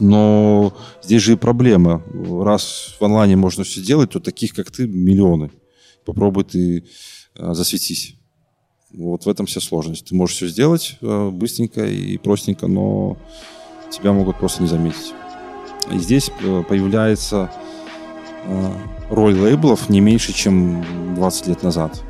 [0.00, 2.02] Но здесь же и проблема.
[2.42, 5.50] Раз в онлайне можно все делать, то таких, как ты, миллионы.
[6.04, 6.84] Попробуй ты
[7.36, 8.16] э, засветись.
[8.92, 10.06] Вот в этом вся сложность.
[10.06, 13.16] Ты можешь все сделать э, быстренько и простенько, но
[13.92, 15.14] тебя могут просто не заметить.
[15.90, 17.50] И здесь э, появляется
[18.44, 18.72] э,
[19.10, 20.84] роль лейблов не меньше, чем
[21.14, 22.02] 20 лет назад.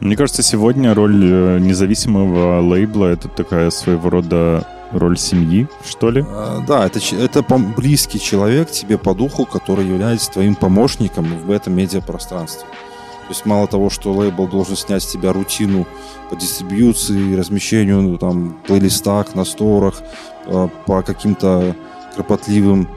[0.00, 6.24] Мне кажется, сегодня роль э, независимого лейбла— это такая своего рода роль семьи, что ли?
[6.26, 11.74] Э, Да, это, это близкий человек тебе по духу, который является твоим помощником в этом
[11.74, 12.66] медиапространстве.
[13.30, 15.86] То есть мало того, что лейбл должен снять с тебя рутину
[16.30, 20.02] по дистрибьюции, размещению ну, там, плейлистах, на сторах,
[20.46, 21.76] э, по каким-то
[22.16, 22.88] кропотливым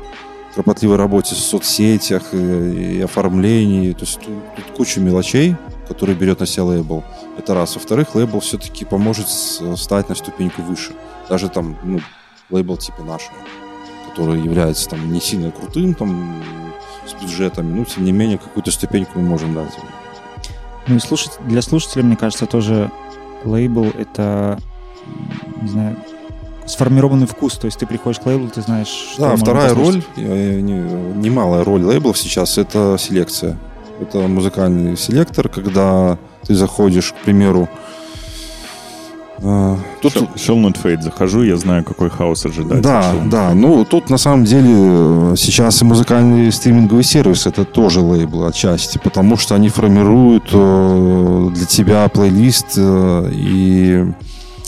[0.55, 3.93] кропотливой работе в соцсетях и, и оформлении.
[3.93, 5.55] То есть тут, тут куча мелочей,
[5.87, 7.03] которые берет на себя лейбл.
[7.37, 7.75] Это раз.
[7.75, 10.93] Во-вторых, лейбл все-таки поможет с- стать на ступеньку выше.
[11.29, 11.99] Даже там, ну,
[12.49, 13.37] лейбл типа нашего,
[14.09, 16.43] который является там не сильно крутым, там,
[17.05, 19.73] с бюджетами, но тем не менее какую-то ступеньку мы можем дать.
[20.87, 22.91] Ну и слушать, для слушателя, мне кажется, тоже
[23.45, 24.57] лейбл— это,
[25.61, 25.95] не знаю,
[26.65, 27.57] сформированный вкус.
[27.57, 30.05] То есть ты приходишь к лейблу, ты знаешь, Да, вторая послушать.
[30.17, 30.23] роль,
[30.61, 33.57] не- немалая роль лейблов сейчас, это селекция.
[34.01, 37.69] Это музыкальный селектор, когда ты заходишь, к примеру,
[40.01, 42.81] тут, Shall Shall Not Fade захожу, я знаю, какой хаос ожидать.
[42.81, 43.53] Да, да.
[43.53, 49.37] Ну, тут на самом деле сейчас и музыкальный стриминговый сервис это тоже лейблы отчасти, потому
[49.37, 54.05] что они формируют э, для тебя плейлист э, и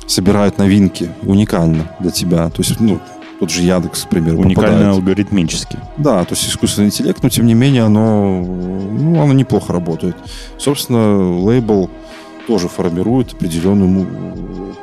[0.08, 2.50] собирают новинки уникально для тебя.
[2.50, 3.00] То есть, ну,
[3.40, 4.96] тот же Яндекс, к примеру, Уникально попадает.
[4.96, 5.78] алгоритмически.
[5.98, 10.16] Да, то есть искусственный интеллект, но тем не менее оно, ну, оно неплохо работает.
[10.58, 11.90] Собственно, лейбл
[12.48, 14.06] тоже формирует определенный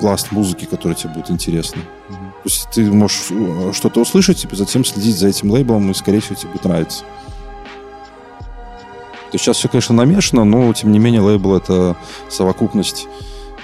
[0.01, 1.83] пласт музыки, который тебе будет интересно.
[2.09, 6.21] То есть ты можешь э, что-то услышать, и затем следить за этим лейблом, и, скорее
[6.21, 7.05] всего, тебе будет нравиться.
[9.31, 11.97] То есть сейчас все, конечно, намешано, но тем не менее лейбл это
[12.29, 13.07] совокупность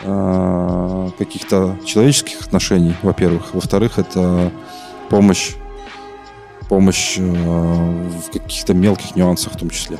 [0.04, 3.52] э, каких-то человеческих отношений, во-первых.
[3.52, 4.52] Во-вторых, это
[5.08, 5.56] помощь,
[6.68, 9.98] помощь э, в каких-то мелких нюансах в том числе.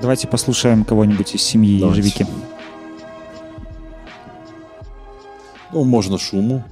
[0.00, 2.00] Давайте послушаем кого-нибудь из семьи Давайте.
[2.00, 2.26] Ежевики.
[5.72, 6.64] Ну, можно шуму.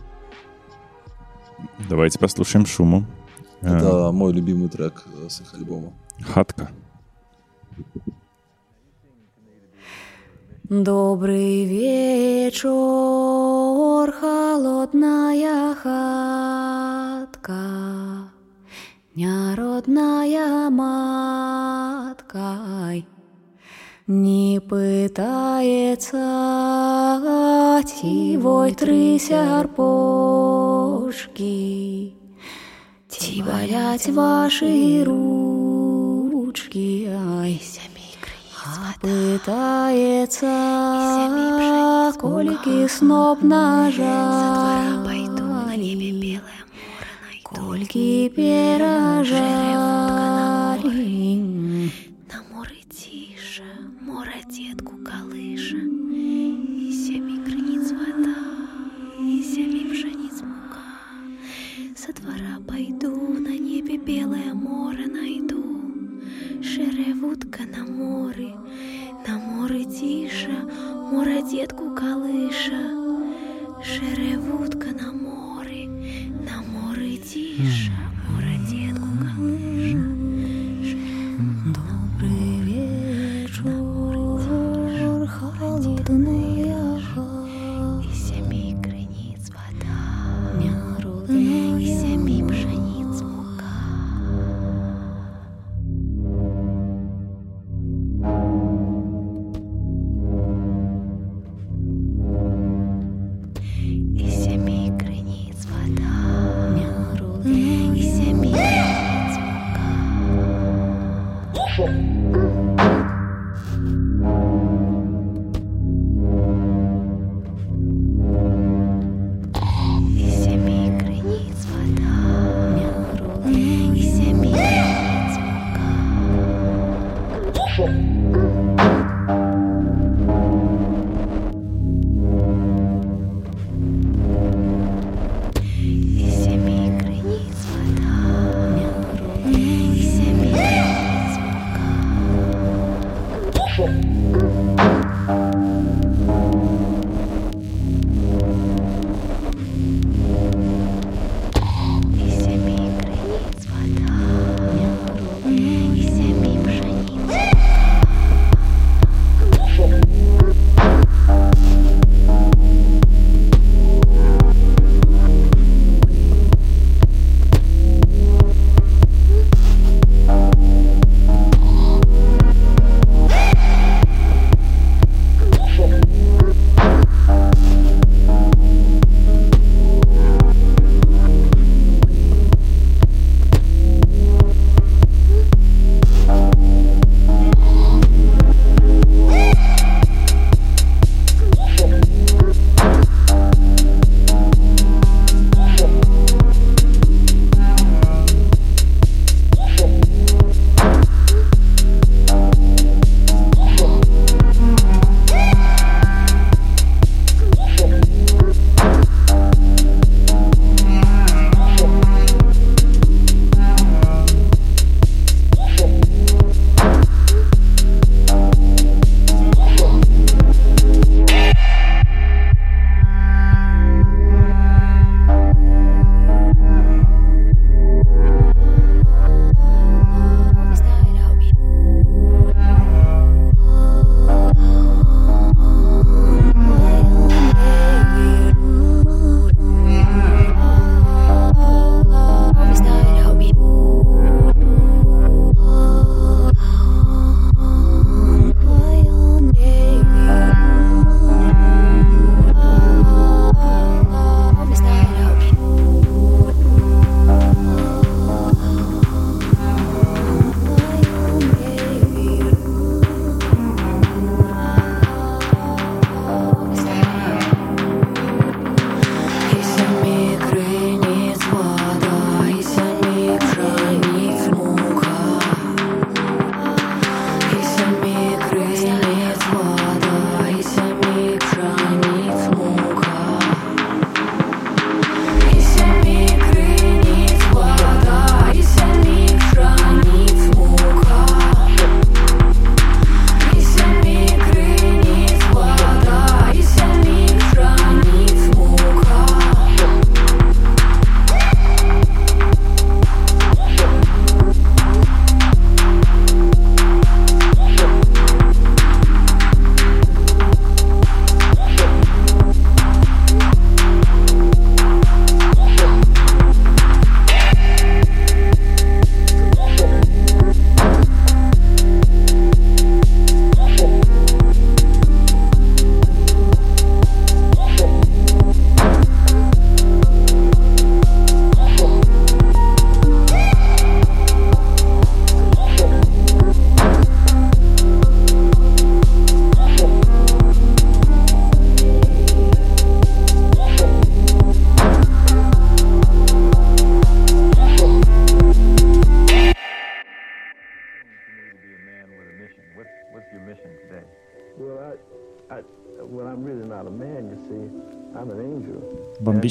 [1.89, 3.05] Давайте послушаем шуму.
[3.61, 5.93] Это мой любимый трек с их альбома.
[6.21, 6.71] Хатка.
[10.69, 12.69] Добрый вечер,
[14.13, 17.55] холодная хатка,
[19.15, 21.89] Народная маткой
[24.09, 26.17] не пытается
[27.85, 31.37] тивой трысяр пошки,
[33.11, 37.61] Ти болять ваши ручки, ай,
[38.65, 40.47] а пытается
[42.19, 43.43] кольки сноп.
[47.45, 49.89] Кольки перажали.
[50.73, 52.08] На море
[54.09, 55.77] море детку колыша,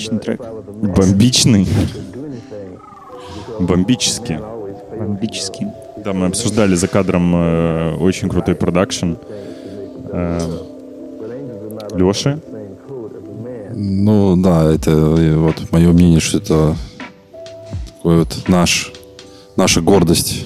[0.09, 0.41] Бомбичный трек.
[0.95, 1.67] Бомбичный.
[3.59, 4.39] Бомбический.
[4.97, 5.67] Бомбический.
[5.97, 9.13] Да, мы обсуждали за кадром э, очень крутой продакшн.
[10.11, 10.39] Э,
[11.95, 12.39] Леши?
[13.73, 16.75] Ну да, это э, вот мое мнение, что это
[17.97, 18.91] такой вот наш,
[19.55, 20.45] наша гордость.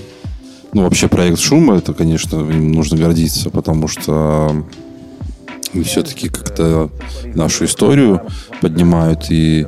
[0.73, 4.63] Ну, вообще проект Шума, это, конечно, им нужно гордиться, потому что
[5.83, 6.89] все-таки как-то
[7.33, 8.21] нашу историю
[8.61, 9.67] поднимают и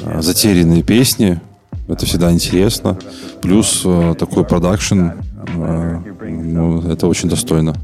[0.00, 1.40] э, затерянные песни.
[1.88, 2.98] Это всегда интересно.
[3.42, 5.08] Плюс э, такой продакшн,
[5.56, 7.74] э, ну, это очень достойно.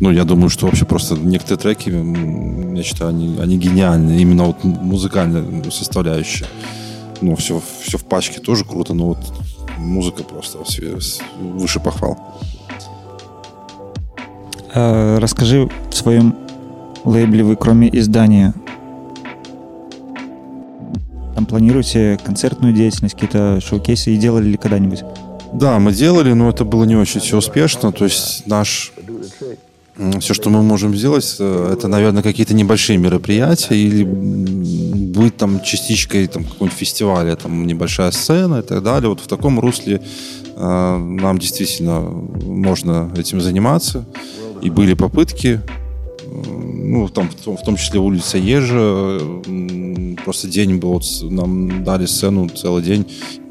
[0.00, 1.90] Ну, я думаю, что вообще просто некоторые треки,
[2.76, 4.20] я считаю, они, они гениальны.
[4.20, 6.46] Именно вот музыкальная составляющая.
[7.20, 9.18] Ну, все, все в пачке тоже круто, но вот
[9.76, 10.58] музыка просто
[11.40, 12.38] выше похвал.
[14.78, 16.36] Э, Расскажи в своем
[17.04, 18.54] лейбле вы, кроме издания,
[21.34, 25.02] там планируете концертную деятельность, какие-то шоу-кейсы и делали ли когда-нибудь?
[25.52, 27.90] Да, мы делали, но это было не очень все успешно.
[27.90, 28.92] То есть наш
[30.20, 36.28] все, что мы можем сделать, э, это, наверное, какие-то небольшие мероприятия или быть там частичкой
[36.28, 39.08] там, какого-нибудь фестиваля, там небольшая сцена и так далее.
[39.08, 40.00] Вот в таком русле
[40.54, 44.04] э, нам действительно можно этим заниматься.
[44.62, 45.60] И были попытки,
[46.26, 49.18] ну, там, в том, числе улица Ежа,
[50.24, 53.06] просто день был, нам дали сцену целый день,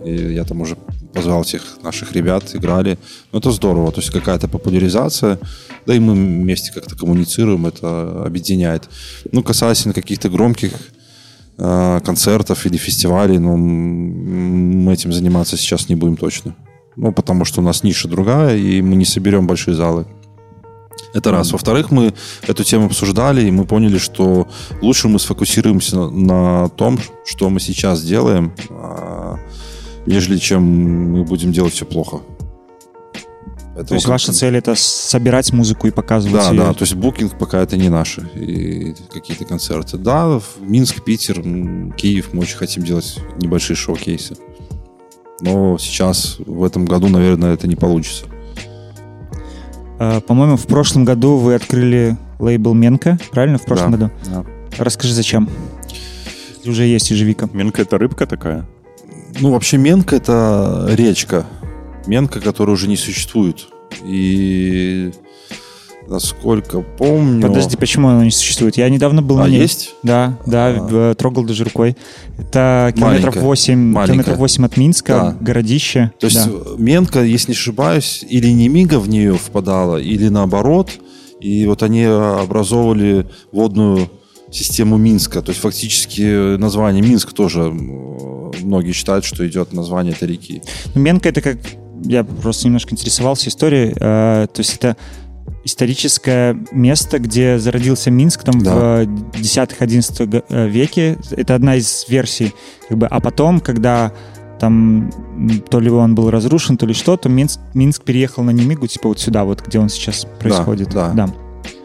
[0.05, 0.77] я там уже
[1.13, 2.97] позвал всех наших ребят, играли.
[3.31, 5.39] Ну, это здорово, то есть какая-то популяризация,
[5.85, 8.89] да и мы вместе как-то коммуницируем, это объединяет.
[9.31, 10.73] Ну, касательно каких-то громких
[11.57, 16.55] э, концертов или фестивалей, ну, мы этим заниматься сейчас не будем точно.
[16.95, 20.05] Ну, потому что у нас ниша другая, и мы не соберем большие залы.
[21.13, 21.51] Это раз.
[21.51, 22.13] Во-вторых, мы
[22.47, 24.47] эту тему обсуждали, и мы поняли, что
[24.81, 29.37] лучше мы сфокусируемся на, на том, что мы сейчас делаем, а,
[30.05, 30.63] нежели чем
[31.11, 32.21] мы будем делать все плохо.
[33.87, 36.57] То есть ваша цель это собирать музыку и показывать Да, ее?
[36.57, 39.97] да, то есть букинг пока это не наши и какие-то концерты.
[39.97, 41.43] Да, в Минск, Питер,
[41.95, 44.35] Киев мы очень хотим делать небольшие шоу-кейсы.
[45.41, 48.25] Но сейчас, в этом году, наверное, это не получится.
[49.99, 53.57] Э, По-моему, в прошлом году вы открыли лейбл Менка, правильно?
[53.57, 54.11] В прошлом Да, году.
[54.25, 54.45] да.
[54.83, 55.49] Расскажи, зачем?
[56.65, 57.49] Уже есть ежевика.
[57.53, 58.65] Минка это рыбка такая?
[59.39, 61.45] Ну, вообще Менка— это речка.
[62.05, 63.67] Менка, которая уже не существует.
[64.03, 65.11] И
[66.09, 67.41] насколько помню...
[67.41, 68.77] Подожди, почему оно не существует?
[68.77, 69.59] Я недавно был А на ней.
[69.59, 69.95] есть?
[70.03, 70.73] Да, да, А.
[71.11, 71.95] в- трогал даже рукой.
[72.37, 73.43] Это километров Маленькая.
[73.43, 74.05] 8, Маленькая.
[74.05, 75.37] километров 8 от Минска, Да.
[75.39, 76.11] городище.
[76.19, 76.51] То есть Да.
[76.77, 80.91] Менка, если не ошибаюсь, или не Мига в нее впадала, или наоборот.
[81.39, 84.09] И вот они образовывали водную
[84.51, 85.41] систему Минска.
[85.41, 87.61] То есть фактически название Минск тоже
[88.63, 90.61] многие считают, что идет название этой реки.
[90.95, 91.57] Ну, Менка это как...
[92.03, 93.91] Я просто немножко интересовался историей.
[93.99, 94.95] э, то есть это
[95.67, 99.03] историческое место, где зародился Минск там Да.
[99.03, 99.07] в
[99.39, 101.17] 10-11 г- э, веке.
[101.31, 102.53] Это одна из версий.
[102.89, 104.11] Как бы, а потом, когда
[104.59, 105.11] там
[105.69, 109.09] то ли он был разрушен, то ли что, то Минск, Минск переехал на Немигу, типа
[109.09, 110.89] вот сюда, вот где он сейчас происходит.
[110.89, 111.29] да.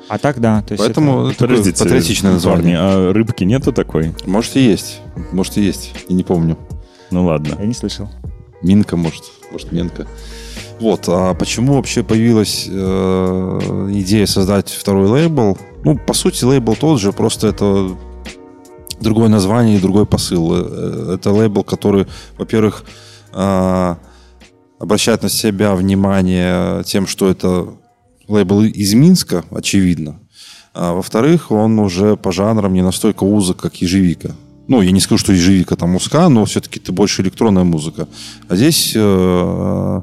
[0.08, 0.60] А так да.
[0.62, 2.76] То есть Поэтому это такое Подождите, патриотичное название.
[2.78, 4.12] а рыбки нету такой?
[4.26, 5.00] Может и есть.
[5.32, 5.92] Может и есть.
[6.08, 6.58] Я не помню.
[7.10, 7.52] Ну ладно.
[7.52, 8.10] это- Я не слышал.
[8.62, 9.24] Минка, может.
[9.50, 10.06] Может, Менка.
[10.82, 15.56] Вот, а почему вообще появилась э, идея создать второй лейбл?
[15.84, 17.96] Ну, по сути, лейбл тот же, просто это
[19.00, 20.52] другое название и другой посыл.
[20.52, 22.84] Э, Это лейбл, который, во-первых,
[23.32, 23.96] э,
[24.80, 27.68] обращает на себя внимание тем, что это
[28.26, 30.18] лейбл из Минска, очевидно.
[30.74, 34.32] А во-вторых, он уже по жанрам не настолько узок, как ежевика.
[34.66, 38.08] Ну, я не скажу, что ежевика там узка, но все-таки это больше электронная музыка.
[38.48, 40.02] А здесь э,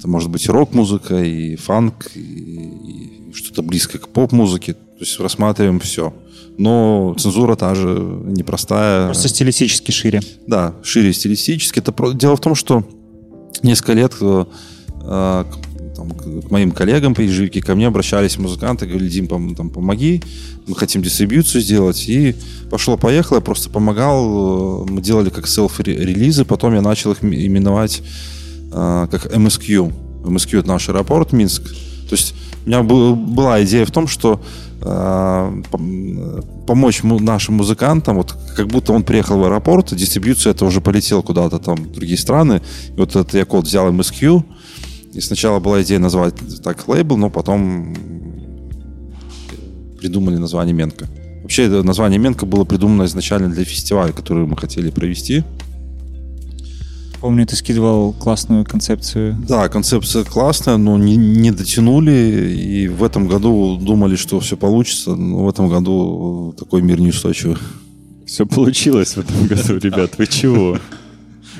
[0.00, 4.72] это может быть и рок-музыка, и фанк, и, и что-то близкое к поп-музыке.
[4.72, 6.12] То есть рассматриваем все.
[6.58, 7.88] Но цензура та же
[8.24, 9.06] непростая.
[9.06, 10.20] Просто стилистически шире.
[10.46, 11.78] Да, шире стилистически.
[11.78, 12.82] Это про- Дело в том, что
[13.62, 14.44] несколько лет э,
[15.02, 15.46] к,
[15.96, 20.22] там, к- моим коллегам по ежевике ко мне обращались музыканты, говорили, Дим, пом- там, помоги,
[20.66, 22.08] мы хотим дистрибьюцию сделать.
[22.08, 22.34] И
[22.70, 24.84] пошло-поехало, я просто помогал.
[24.86, 28.02] э, Мы делали как селф-релизы, потом я начал их именовать
[28.70, 29.92] как MSQ.
[30.24, 31.62] MSQ— это наш аэропорт Минск.
[31.62, 34.40] То есть у меня был- была идея в том, что
[34.82, 34.86] э,
[35.70, 41.22] пом- помочь нашим музыкантам, вот как будто он приехал в аэропорт, дистрибьюция это уже полетел
[41.22, 42.60] куда-то там в другие страны.
[42.96, 44.42] И вот этот я код взял MSQ,
[45.12, 47.94] И сначала была идея назвать так лейбл, но потом
[49.98, 51.08] придумали название Менка.
[51.42, 55.42] Вообще, это название Менка было придумано изначально для фестиваля, который мы хотели провести.
[57.20, 59.36] Помню, ты скидывал классную концепцию.
[59.46, 62.56] Да, концепция классная, но не, не дотянули.
[62.56, 65.14] И в этом году думали, что все получится.
[65.14, 67.58] Но в этом году такой мир неустойчивый.
[68.26, 70.12] Все получилось в этом году, ребят.
[70.16, 70.78] Вы чего?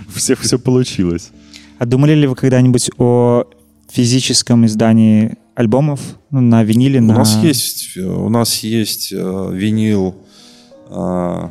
[0.08, 1.30] У всех все получилось.
[1.78, 3.44] А думали ли вы когда-нибудь о
[3.90, 6.00] физическом издании альбомов
[6.30, 7.00] ну, на виниле?
[7.00, 7.18] У на...
[7.18, 10.14] нас есть, у нас есть э, винил.
[10.88, 11.48] э,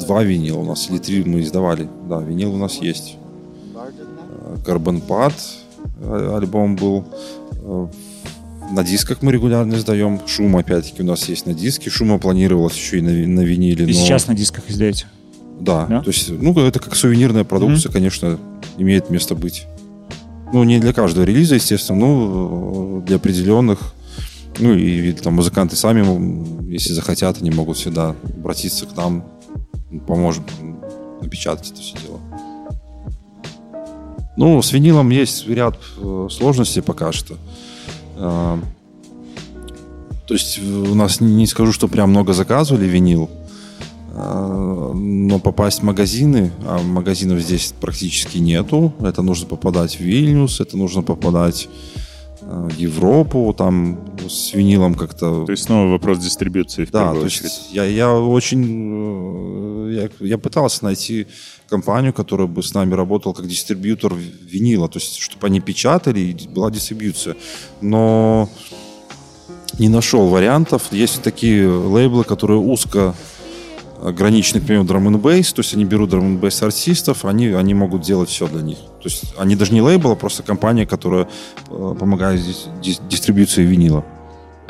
[0.00, 1.88] два винила у нас, или три мы издавали.
[2.08, 3.16] Да, винил у нас есть.
[4.64, 5.32] Карбонпад
[6.00, 7.04] э, альбом был.
[7.62, 7.86] Э,
[8.72, 10.20] На дисках мы регулярно издаем.
[10.26, 11.90] Шум, опять-таки, у нас есть на диске.
[11.90, 13.84] Шума планировалось еще и на, на виниле.
[13.84, 15.06] И но- сейчас на дисках издаете?
[15.60, 16.00] Да, Да?
[16.02, 18.38] то есть, ну, это как сувенирная продукция, конечно,
[18.78, 19.66] имеет место быть.
[20.52, 23.94] Ну, не для каждого релиза, естественно, но э, для определенных.
[24.58, 29.24] Ну, и там музыканты сами, если захотят, они могут всегда обратиться к нам,
[30.00, 30.80] поможем м,
[31.20, 32.20] напечатать это все дело.
[34.36, 37.36] Ну, с винилом есть ряд э, сложностей пока что.
[38.16, 38.58] Э,
[40.26, 43.30] То есть э, у нас не скажу, что прям много заказывали винил,
[44.16, 48.92] а, но попасть в магазины, а магазинов здесь практически нету.
[49.00, 52.03] Это нужно попадать в Вильнюс, это нужно попадать э,
[52.76, 55.44] Европу, там с винилом как-то.
[55.44, 57.44] То есть снова вопрос дистрибуции в да, то очередь.
[57.44, 59.90] есть я, я очень...
[59.90, 61.26] э, Я, я пытался найти
[61.68, 66.48] компанию, которая бы с нами работала как дистрибьютор винила, то есть чтобы они печатали и
[66.48, 67.36] была дистрибьюция.
[67.80, 68.48] Но
[69.78, 70.82] не нашел вариантов.
[70.92, 73.14] Есть такие лейблы, которые узко
[74.04, 77.46] ограничены, к примеру, drum and bass, то есть они берут drum and bass артистов, они,
[77.48, 78.78] они могут делать все для них.
[78.78, 81.26] То есть они даже не лейбл, а просто компания, которая
[81.70, 84.04] э, помогает дис- дис- дистрибьюции винила.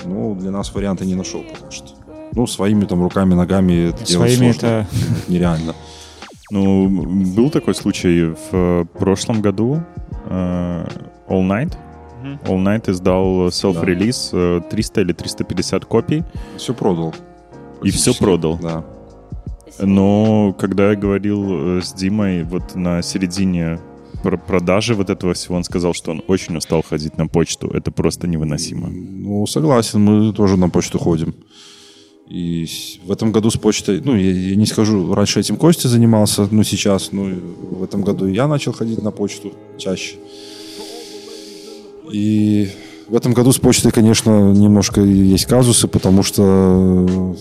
[0.05, 1.89] Ну, для нас варианта не нашел пока что.
[2.32, 4.66] Ну, своими там руками, ногами это делать Своими сложно.
[4.66, 4.87] это...
[5.28, 5.74] нереально.
[6.51, 6.89] Ну,
[7.37, 9.82] был такой случай в прошлом году.
[10.26, 10.87] э,
[11.28, 11.76] All Night.
[12.47, 16.22] All Night издал self-релиз э, 300 или 350 копий.
[16.57, 17.14] Все продал.
[17.82, 18.59] И все продал.
[18.62, 18.85] Да.
[19.79, 23.81] Но когда я говорил э, с Димой вот на середине
[24.22, 27.68] про продажи вот этого всего, он сказал, что он очень устал ходить на почту.
[27.68, 28.89] Это просто невыносимо.
[28.89, 31.35] Ну, согласен, мы тоже на почту ходим.
[32.27, 32.66] И
[33.05, 36.64] в этом году с почтой, ну, я, я не скажу, раньше этим Костя занимался, ну,
[36.64, 37.35] сейчас, ну,
[37.70, 40.16] в этом году я начал ходить на почту чаще.
[42.11, 42.70] И
[43.09, 47.37] в этом году с почтой, конечно, немножко есть казусы, потому что,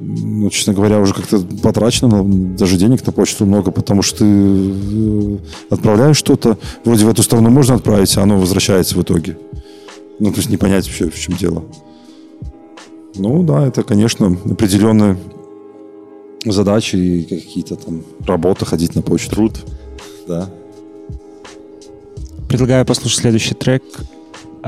[0.00, 2.24] ну, честно говоря, уже как-то потрачено
[2.56, 5.38] даже денег на почту много, потому что ты э,
[5.70, 9.38] отправляешь что-то, вроде в эту сторону можно отправить, а оно возвращается в итоге.
[10.20, 11.64] Ну, то есть не понять вообще, в чем дело.
[13.16, 15.18] Ну, да, это, конечно, определенные
[16.44, 19.30] задачи и какие-то там работы ходить на почту.
[19.30, 19.60] Труд.
[20.26, 20.48] Да.
[22.48, 23.82] Предлагаю послушать следующий трек.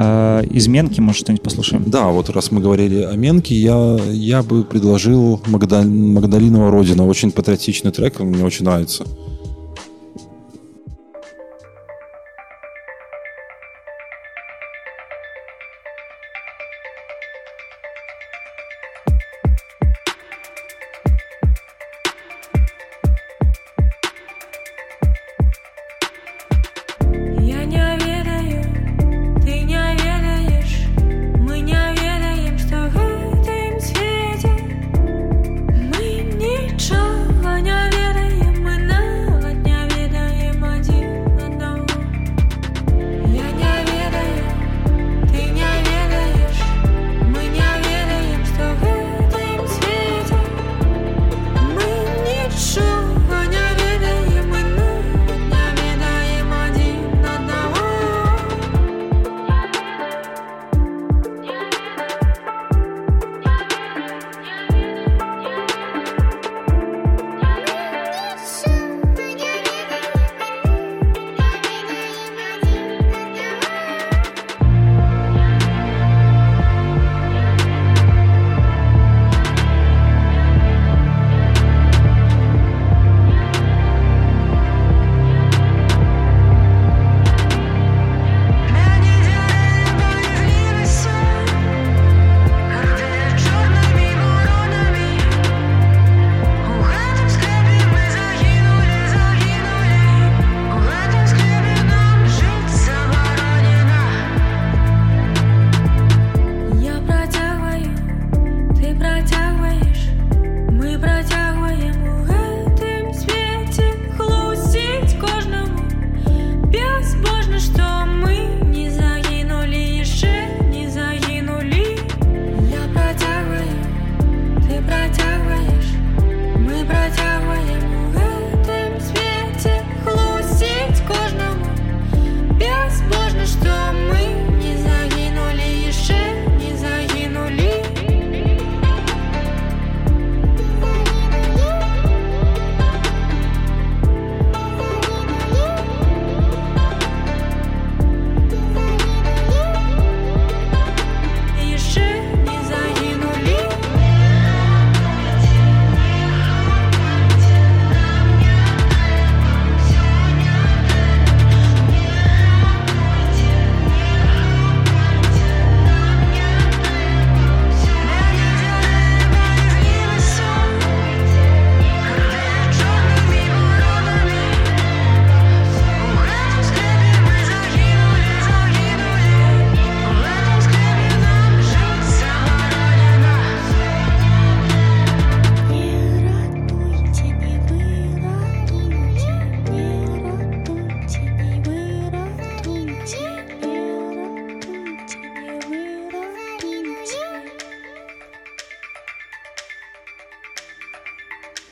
[0.03, 1.85] А, Из Менки, может, что-нибудь послушаем?
[1.87, 7.07] Да, вот раз мы говорили о Менке, я, я бы предложил Магда- Магдалинова Родина.
[7.07, 9.05] Очень патриотичный трек, мне очень нравится.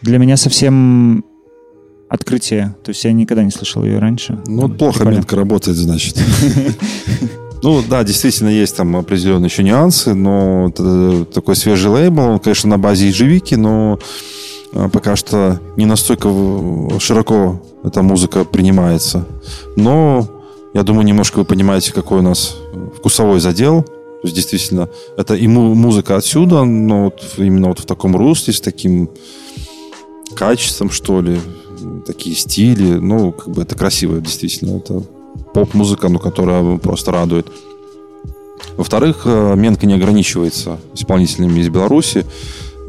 [0.08, 1.22] Для меня совсем
[2.08, 2.74] открытие.
[2.82, 4.38] То есть я никогда не слышал ее раньше.
[4.46, 5.16] Ну, вот плохо Прикольно.
[5.18, 6.16] метка работает, значит.
[7.60, 12.70] Ну, да, действительно, есть там определенные еще нюансы, но это такой свежий лейбл, он, конечно,
[12.70, 13.98] на базе ежевики, но
[14.72, 16.28] а, пока что не настолько
[17.00, 19.26] широко эта музыка принимается.
[19.74, 20.28] Но,
[20.72, 22.56] я думаю, немножко вы понимаете, какой у нас
[22.96, 23.82] вкусовой задел.
[23.82, 28.54] То есть, действительно, это и му- музыка отсюда, но вот именно вот в таком русле,
[28.54, 29.10] с таким
[30.38, 31.40] качеством, что ли,
[32.06, 32.94] такие стили.
[32.94, 34.78] Ну, как бы это красиво, действительно.
[34.78, 35.02] Это
[35.52, 37.48] поп-музыка, ну, которая просто радует.
[38.76, 42.24] Во-вторых, э, Менка не ограничивается исполнителями из Беларуси.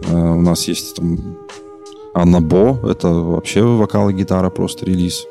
[0.08, 1.38] Э, У нас есть там
[2.14, 5.26] Анна Бо, это вообще вокал и гитара, просто релиз.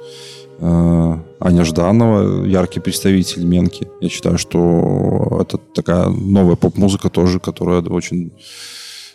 [0.59, 3.89] Э, Аня Жданова, яркий представитель Менки.
[4.01, 8.32] Я считаю, что это такая новая поп-музыка тоже, которая очень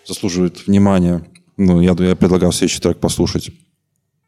[0.05, 1.25] заслуживает внимания.
[1.57, 3.51] Ну, я, я предлагал следующий трек послушать.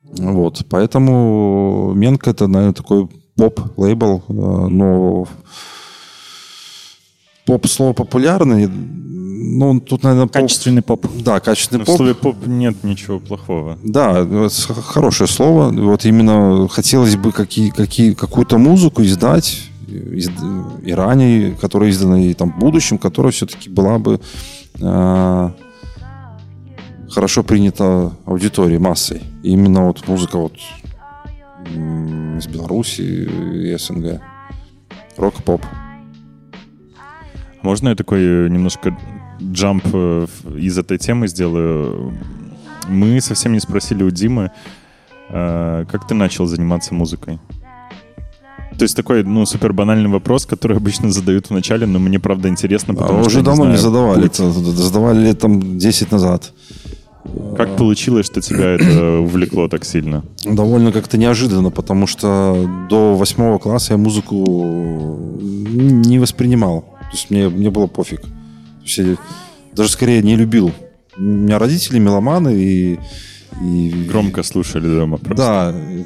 [0.03, 5.27] Вот, поэтому Менка это, наверное, такой поп-лейбл, э, но
[7.45, 11.05] поп слово популярный, ну, тут, наверное, поп- Качественный поп.
[11.23, 11.97] Да, качественный В поп.
[11.97, 13.77] слове поп нет ничего плохого.
[13.83, 14.25] Да,
[14.83, 15.69] хорошее слово.
[15.71, 20.29] Вот именно хотелось бы какие, какие, какую-то музыку издать из-
[20.83, 24.19] и ранее, которая издана и там в будущем, которая все-таки была бы
[24.79, 25.49] э,
[27.15, 29.21] хорошо принята аудиторией, массой.
[29.41, 30.53] И именно вот музыка вот
[32.37, 34.21] из Беларуси и СНГ.
[35.17, 35.61] Рок-поп.
[37.61, 38.95] Можно я такой э, немножко
[39.41, 40.27] джамп э,
[40.57, 42.13] из этой темы сделаю?
[42.89, 44.51] Мы совсем не спросили у Димы,
[45.29, 47.39] э, как ты начал заниматься музыкой?
[48.77, 52.49] То есть такой, ну, супер банальный вопрос, который обычно задают в начале, но мне правда
[52.49, 54.21] интересно, А потому что уже давно не знаю задавали.
[54.23, 54.33] путь.
[54.33, 56.51] Это задавали лет там 10 назад.
[57.57, 60.23] Как получилось, что тебя это увлекло так сильно?
[60.43, 64.43] довольно как-то неожиданно, потому что до восьмого класса я музыку
[65.39, 66.81] не воспринимал.
[66.81, 68.21] То есть мне, мне было пофиг.
[68.21, 68.27] То
[68.83, 69.15] есть я
[69.73, 70.71] даже скорее не любил.
[71.17, 72.99] У меня родители меломаны и...
[73.61, 75.35] и Громко слушали дома просто.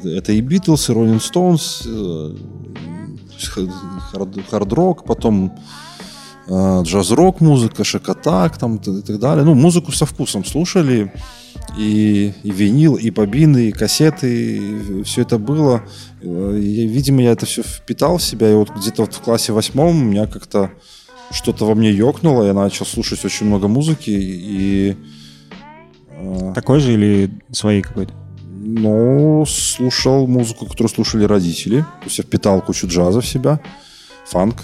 [0.04, 1.82] Да, это- и Битлз, и Роллинг Стоунс,
[4.50, 5.52] хард-рок, потом
[6.50, 9.44] джаз-рок музыка, шакатак там и так далее.
[9.44, 11.12] Ну, музыку со вкусом слушали.
[11.78, 15.82] И, и винил, и бобины, и кассеты, все это было.
[16.20, 18.50] Э, и, видимо, я это все впитал в себя.
[18.50, 20.70] И вот где-то вот в классе восьмом у меня как-то
[21.30, 22.44] что-то во мне ёкнуло.
[22.44, 24.10] Я начал слушать очень много музыки.
[24.10, 24.96] И
[26.10, 28.14] э, Такой же или своей какой-то?
[28.62, 31.80] ну, слушал музыку, которую слушали родители.
[31.80, 33.60] То есть я впитал кучу джаза в себя,
[34.26, 34.56] фанк.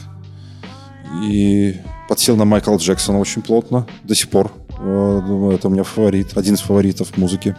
[1.25, 1.77] И
[2.09, 3.87] подсел на Майкла Джексона очень плотно.
[4.05, 4.53] До сих пор.
[4.79, 6.37] Э, Думаю, это у меня фаворит.
[6.37, 7.57] Один из фаворитов музыки.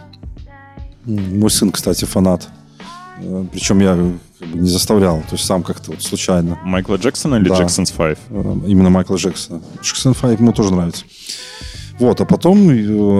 [1.04, 2.48] Мой сын, кстати, фанат.
[3.20, 3.96] Э, Причем я
[4.38, 5.18] как бы не заставлял.
[5.22, 6.58] То есть сам как-то вот случайно.
[6.64, 7.56] Майкла Джексона или Да.
[7.56, 8.18] Джексон's Five?
[8.30, 9.60] Э, Именно Майкла Джексона.
[9.82, 11.04] Джексон 5 ему тоже нравится.
[11.98, 12.68] Вот, а потом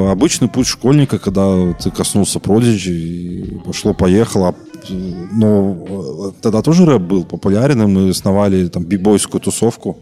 [0.08, 4.54] обычный путь школьника, когда ты коснулся Prodigy и пошло-поехало.
[4.88, 4.92] А,
[5.32, 9.98] Но тогда тоже рэп был популярен, и мы основали там бибойскую тусовку.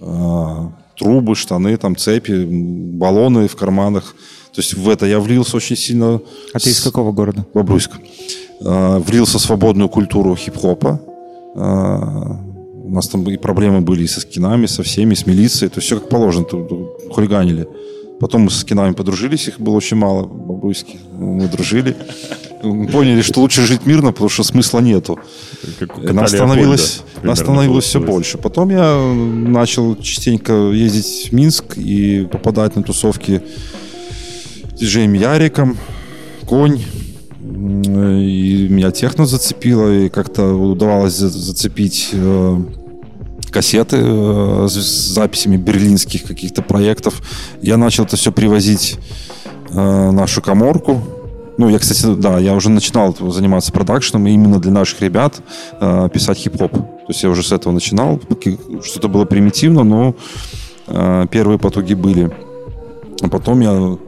[0.00, 0.68] Э,
[0.98, 4.14] Трубы, штаны, там цепи, баллоны в карманах.
[4.52, 6.20] То есть в это я влился очень сильно.
[6.52, 7.46] А ты из с- какого города?
[7.54, 7.92] Бобруйск.
[8.60, 11.00] Э, Влился в свободную культуру хип-хопа.
[11.54, 12.50] Э,
[12.84, 15.70] У нас там и проблемы были и со скинами, со всеми, с милицией.
[15.70, 16.44] То есть все как положено,
[17.12, 17.66] хулиганили.
[18.18, 20.98] Потом мы со скинами подружились, их было очень мало в Бобруйске.
[21.18, 21.96] Мы дружили.
[22.62, 25.18] Поняли, что лучше жить мирно, потому что смысла нету.
[25.78, 28.38] Как нас становилось, нас становилось все больше.
[28.38, 33.42] Потом я начал частенько ездить в Минск и попадать на тусовки
[34.74, 35.76] с диджеем Яриком,
[36.46, 36.80] Конь.
[37.42, 42.56] И меня техно зацепило, и как-то удавалось за- зацепить э,
[43.50, 44.74] кассеты э, с
[45.14, 47.22] записями берлинских каких-то проектов.
[47.62, 48.98] Я начал это все привозить
[49.70, 51.02] э, нашу коморку.
[51.60, 55.42] Ну, я, кстати, да, я уже начинал заниматься продакшеном и именно для наших ребят
[55.78, 56.72] э, писать хип-хоп.
[56.72, 58.18] То есть я уже с этого начинал.
[58.82, 60.14] Что-то было примитивно, но
[60.86, 62.34] э, первые потуги были.
[63.20, 63.98] А потом я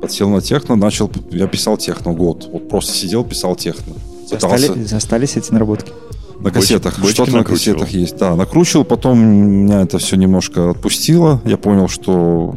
[0.00, 2.48] подсел на техно, начал, я писал техно год.
[2.52, 3.94] Вот просто сидел, писал техно.
[4.30, 5.90] Пытался Застали- Застались эти наработки?
[6.38, 7.00] на кассетах.
[7.00, 7.80] бочки Что-то на накручивал.
[7.80, 8.18] кассетах есть.
[8.18, 11.40] Да, накручивал, потом меня это все немножко отпустило.
[11.44, 12.54] Я понял, что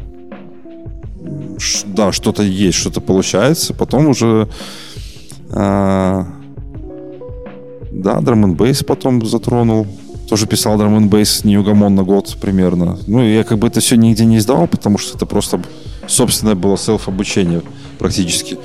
[1.85, 3.73] да, что-то есть, что-то получается.
[3.73, 4.47] Потом уже
[5.51, 6.27] а,
[7.91, 9.87] да, драм н бейс потом затронул.
[10.29, 12.97] Тоже писал драм н бейс неугомон на год примерно.
[13.07, 15.61] Ну, я как бы это все нигде не издавал, потому что это просто
[16.07, 17.61] собственное было селф-обучение.
[17.97, 18.57] практически.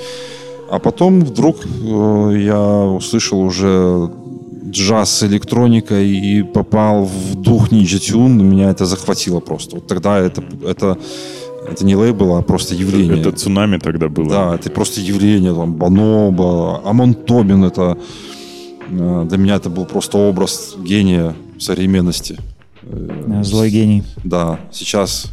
[0.70, 4.10] А потом вдруг э, я услышал уже
[4.70, 9.76] джаз с электроникой и попал в дух Ninja Tune, меня это захватило просто.
[9.76, 10.98] Вот тогда это, это,
[11.68, 13.20] это не лейбл, а просто явление.
[13.20, 14.28] Это цунами тогда было.
[14.28, 17.96] Да, это просто явление, там, Баноба, Амон Тобин, это
[18.90, 22.38] э, для меня это был просто образ гения современности.
[23.42, 24.04] Злой гений.
[24.24, 25.30] Да, сейчас...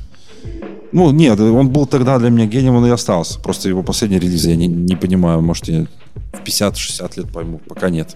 [0.93, 3.39] Ну, нет, он был тогда для меня гением, он и остался.
[3.39, 5.85] Просто его последний релиз я не, не понимаю, может, я
[6.33, 8.15] в 50-60 лет пойму, пока нет.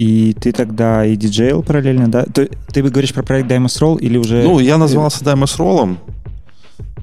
[0.00, 2.24] И ты тогда и диджейл параллельно, да?
[2.24, 4.42] То- Ты говоришь про проект Diamond Roll или уже...
[4.42, 5.98] Ну, я назвался Даймос Роллом.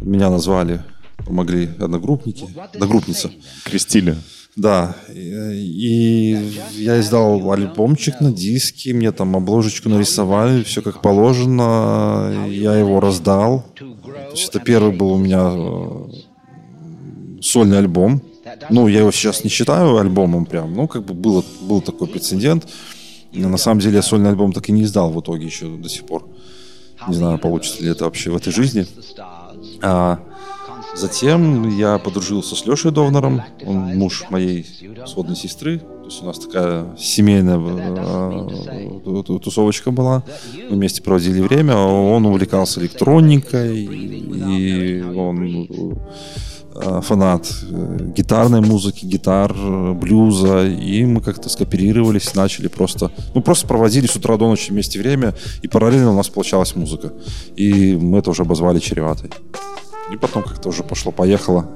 [0.01, 0.81] Меня назвали,
[1.23, 3.29] помогли одногруппники, одногруппница.
[3.65, 4.15] Крестили.
[4.55, 12.47] Да, и, и я издал альбомчик на диске, мне там обложечку нарисовали, все как положено,
[12.49, 13.63] я его раздал.
[13.77, 18.23] То есть это первый был у меня э, сольный альбом.
[18.69, 22.67] Ну, я его сейчас не считаю альбомом прям, ну, как бы было, был такой прецедент.
[23.33, 26.05] На самом деле я сольный альбом так и не издал в итоге еще до сих
[26.05, 26.27] пор.
[27.07, 28.87] Не знаю, получится ли это вообще в этой жизни.
[29.81, 30.19] А
[30.95, 34.65] затем я подружился с Лешей Довнером, он муж моей
[35.05, 35.79] сводной сестры.
[35.79, 40.23] То есть у нас такая семейная э, ту- тусовочка была.
[40.69, 41.75] Мы вместе проводили время.
[41.75, 45.95] Он увлекался электроникой, и он э,
[47.01, 53.67] фанат э, гитарной музыки, гитар, э, блюза, и мы как-то скооперировались, начали просто, ну просто
[53.67, 57.13] проводили с утра до ночи вместе время, и параллельно у нас получалась музыка,
[57.55, 59.31] и мы это уже обозвали чреватой.
[60.13, 61.69] И потом как-то уже пошло-поехало,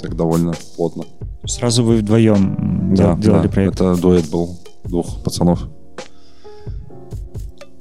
[0.00, 1.04] так довольно плотно.
[1.44, 3.74] Сразу вы вдвоем Да, делали да, проект.
[3.74, 5.60] это дуэт был двух пацанов.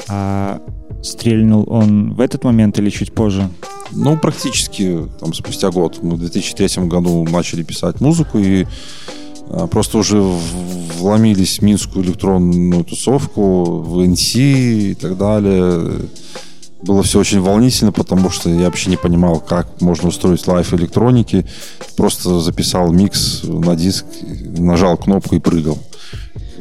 [0.10, 0.62] А
[1.04, 3.50] стрельнул он в этот момент или чуть позже?
[3.92, 6.00] Ну, практически там спустя год.
[6.02, 8.66] Мы в 2003 году начали писать музыку и
[9.50, 16.08] а, просто уже вломились в минскую электронную тусовку, в NC и так далее.
[16.84, 21.46] Было все очень волнительно, потому что я вообще не понимал, как можно устроить лайф электроники.
[21.96, 24.06] Просто записал микс на диск,
[24.58, 25.78] нажал кнопку и прыгал.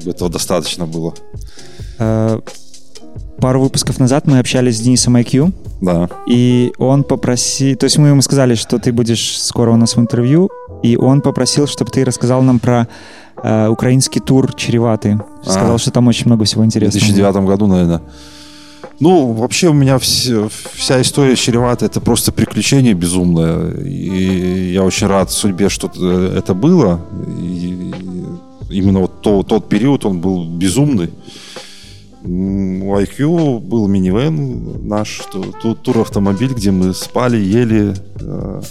[0.04, 1.14] Этого достаточно было.
[3.40, 6.08] А, Пару выпусков назад мы общались с Денисом IQ, Да.
[6.26, 7.76] и он попросил...
[7.76, 10.50] То есть мы ему сказали, что ты будешь скоро у нас в интервью,
[10.82, 12.86] и он попросил, чтобы ты рассказал нам про
[13.42, 15.16] э, украинский тур «Чреватый».
[15.42, 15.78] Сказал, А.
[15.78, 17.00] что там очень много всего В интересного.
[17.06, 18.02] 2009 году, наверное.
[18.98, 23.70] Ну, вообще у меня все- вся история с Чреватой это просто приключение безумное.
[23.82, 25.88] И я очень рад судьбе, что
[26.36, 27.00] это было.
[27.38, 27.92] И
[28.70, 31.08] именно вот то- тот период, он был безумный.
[32.32, 37.92] У IQ был минивэн наш, ту- ту- тур-автомобиль, где мы спали, ели.
[38.20, 38.62] э,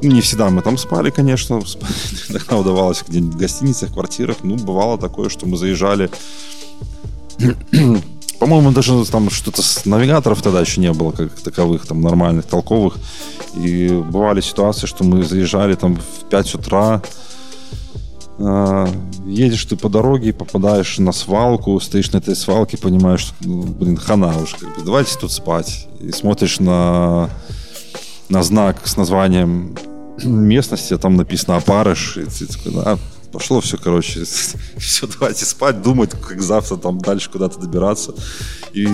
[0.00, 1.60] Не всегда мы там спали, конечно.
[2.30, 4.36] Иногда удавалось где-нибудь в гостиницах, квартирах.
[4.44, 6.10] Ну, бывало такое, что мы заезжали
[8.38, 12.94] по-моему, даже там что-то с навигаторов тогда еще не было, как таковых, там, нормальных, толковых.
[13.56, 17.02] И бывали ситуации, что мы заезжали там в 5 утра,
[18.38, 23.96] едешь ты по дороге попадаешь на свалку, стоишь на этой свалке, понимаешь, что, ну, блин,
[23.96, 25.88] хана уже, как бы, давайте тут спать.
[26.00, 27.30] И смотришь на,
[28.28, 29.76] на знак с названием
[30.24, 32.98] местности, а там написано «Опарыш», и ты такой, да,
[33.32, 34.24] пошло все, короче,
[34.76, 38.14] все, давайте спать, думать, как завтра там дальше куда-то добираться.
[38.72, 38.88] И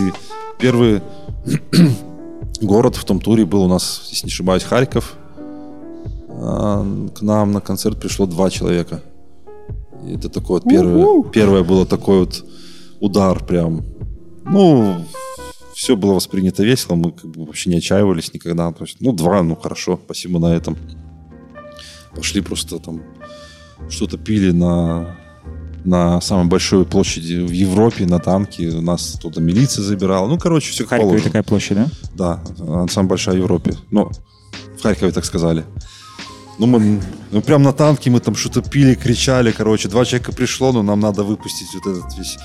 [0.58, 1.02] первый
[2.60, 5.14] город в том туре был у нас, если не ошибаюсь, Харьков.
[6.28, 6.84] А,
[7.16, 9.02] К нам на концерт пришло два человека.
[10.06, 12.44] Это такое вот первое, первое было такой вот
[13.00, 13.84] удар прям.
[14.44, 15.04] Ну,
[15.74, 18.72] все было воспринято весело, мы как бы вообще не отчаивались никогда.
[18.72, 20.76] То есть, ну, два, ну хорошо, спасибо на этом.
[22.14, 23.02] Пошли просто там
[23.88, 25.16] что-то пили на,
[25.84, 28.72] на самой большой площади в Европе, на танке.
[28.80, 30.28] Нас туда милиция забирала.
[30.28, 31.28] Ну, короче, все как Харькове положено.
[31.28, 31.88] такая площадь, да?
[32.14, 33.76] Да, самая большая в Европе.
[33.90, 34.10] Ну,
[34.76, 35.64] в Харькове так сказали.
[36.58, 39.88] Ну, мы ну, прям на танке мы там что-то пили, кричали, короче.
[39.88, 42.36] Два человека пришло, но нам надо выпустить вот этот весь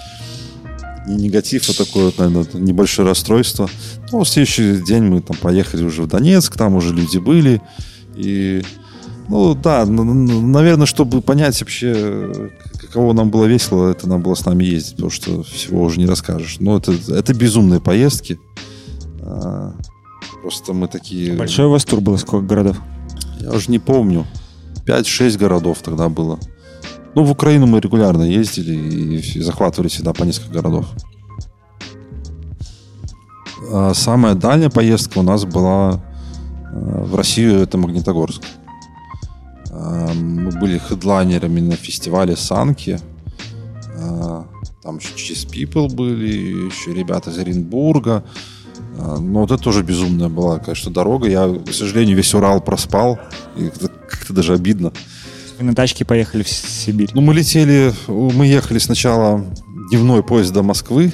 [1.07, 3.69] не негатив, а такое, вот, наверное, небольшое расстройство.
[4.11, 7.61] Ну, в следующий день мы там поехали уже в Донецк, там уже люди были.
[8.15, 8.63] И,
[9.27, 14.63] ну, да, наверное, чтобы понять вообще, каково нам было весело, это нам было с нами
[14.63, 16.57] ездить, потому что всего уже не расскажешь.
[16.59, 18.39] Но это, это безумные поездки.
[19.21, 19.73] А,
[20.41, 21.33] Просто мы такие...
[21.33, 22.77] Большой у вас тур было, сколько городов?
[23.39, 24.25] Я уже не помню.
[24.85, 26.39] 5-6 городов тогда было.
[27.15, 30.87] Ну, в Украину мы регулярно ездили и захватывали всегда по несколько городов.
[33.71, 36.01] А самая дальняя поездка у нас была
[36.73, 38.41] Э, В Россию это Магнитогорск.
[39.69, 42.99] Э, Мы были хедлайнерами на фестивале Санки.
[43.95, 44.43] Э,
[44.81, 48.23] Там еще Cheese People были, еще ребята из Оренбурга.
[48.97, 51.27] Э, Но вот это тоже безумная была, конечно, дорога.
[51.27, 53.19] Я, к сожалению, весь Урал проспал.
[53.57, 54.91] И как-то- как-то даже обидно.
[55.59, 57.09] Вы на тачке поехали в Сибирь.
[57.13, 59.45] Ну, мы летели, мы ехали сначала
[59.89, 61.11] дневной поезд до Москвы,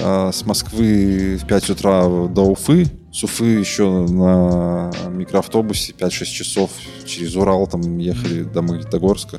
[0.00, 6.70] а с Москвы в 5 утра до Уфы, с Уфы еще на микроавтобусе 5-6 часов
[7.04, 9.38] через Урал там ехали до Магнитогорска.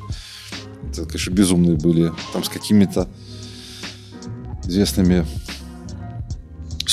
[0.90, 2.12] Это, конечно, безумные были.
[2.34, 3.08] Там с какими-то
[4.64, 5.24] известными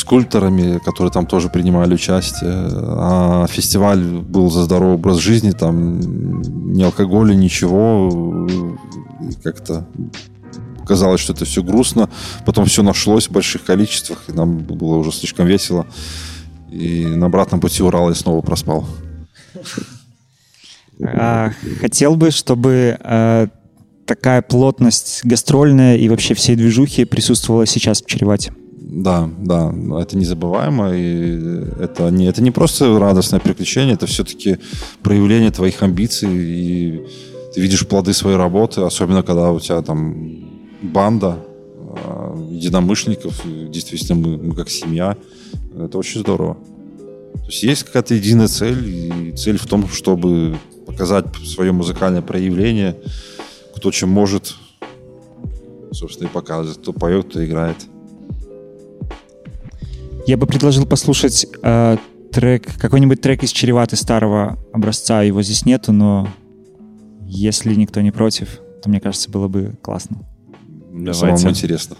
[0.10, 2.52] скульпторами, которые там тоже принимали участие.
[2.52, 6.42] А фестиваль был за здоровый образ жизни, там
[6.74, 8.48] ни алкоголя, ничего.
[9.44, 9.86] Как-то
[10.88, 12.10] казалось, что это все грустно.
[12.44, 15.86] Потом все нашлось в больших количествах, и нам было уже слишком весело.
[16.72, 18.88] И на обратном пути Урал я снова проспал.
[21.04, 23.48] А, хотел бы, чтобы э,
[24.08, 28.54] такая плотность гастрольная и вообще всей движухи присутствовала сейчас в Чревате.
[28.92, 29.72] Да, да,
[30.02, 31.38] это незабываемо, и
[31.80, 34.58] это не, это не просто радостное приключение, это все-таки
[35.04, 37.06] проявление твоих амбиций, и
[37.54, 40.16] ты видишь плоды своей работы, особенно когда у тебя там
[40.82, 45.16] банда э, единомышленников, действительно мы, мы как семья,
[45.78, 46.56] это очень здорово.
[46.56, 50.58] То есть есть какая-то единая цель, и цель в том, чтобы
[50.88, 52.96] показать свое музыкальное проявление,
[53.76, 54.56] кто чем может,
[55.92, 57.78] собственно, и показывает, кто поет, кто играет.
[60.30, 61.98] Я бы предложил послушать э,
[62.32, 65.24] трек, какой-нибудь трек из Чреваты старого образца.
[65.24, 66.30] Его здесь нету, но
[67.26, 70.18] если никто не против, то мне кажется, было бы классно.
[70.92, 71.14] Давайте.
[71.20, 71.98] самому интересно.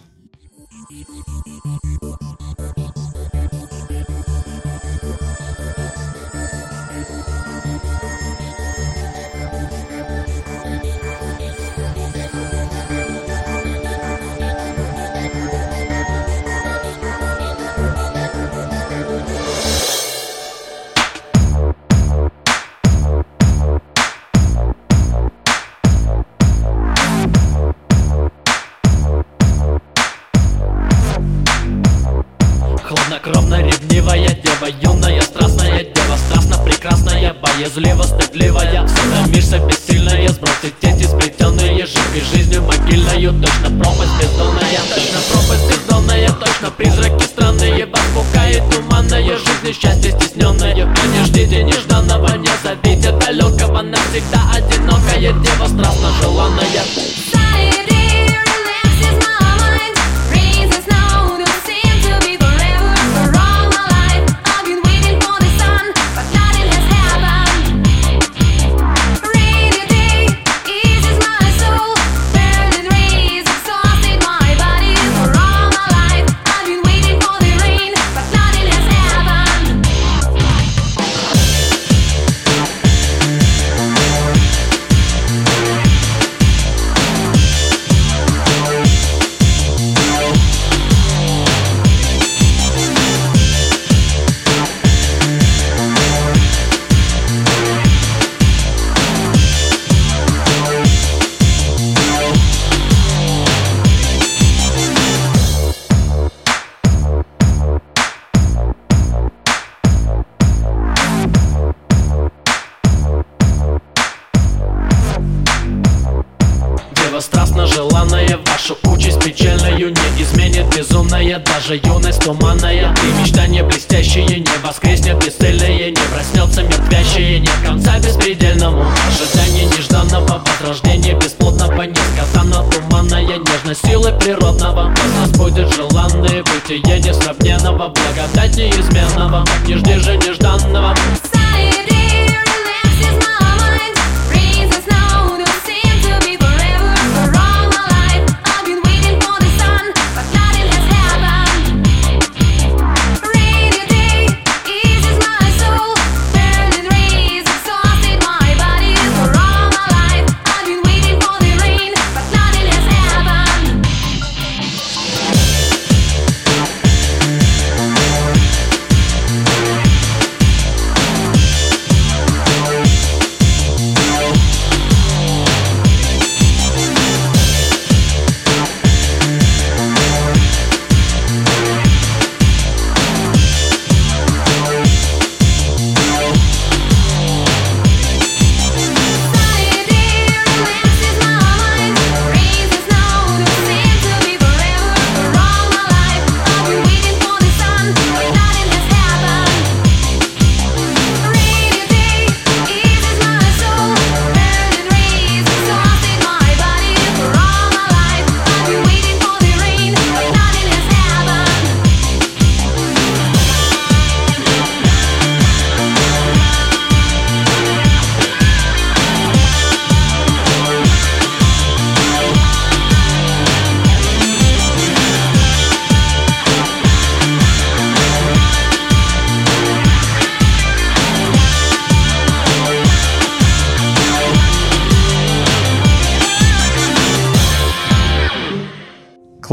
[123.12, 128.86] Мечтания блестящие не воскреснет бесцельное Не проснется мертвящее, нет конца беспредельному.
[129.08, 134.90] Ожидание нежданного возрождения бесплотного Несказанно туманная нежность силы природного.
[134.90, 140.96] Вас нас будет желанное бытие несравненного Благодать неизменного, не жди же нежданного.
[140.96, 141.30] Happened.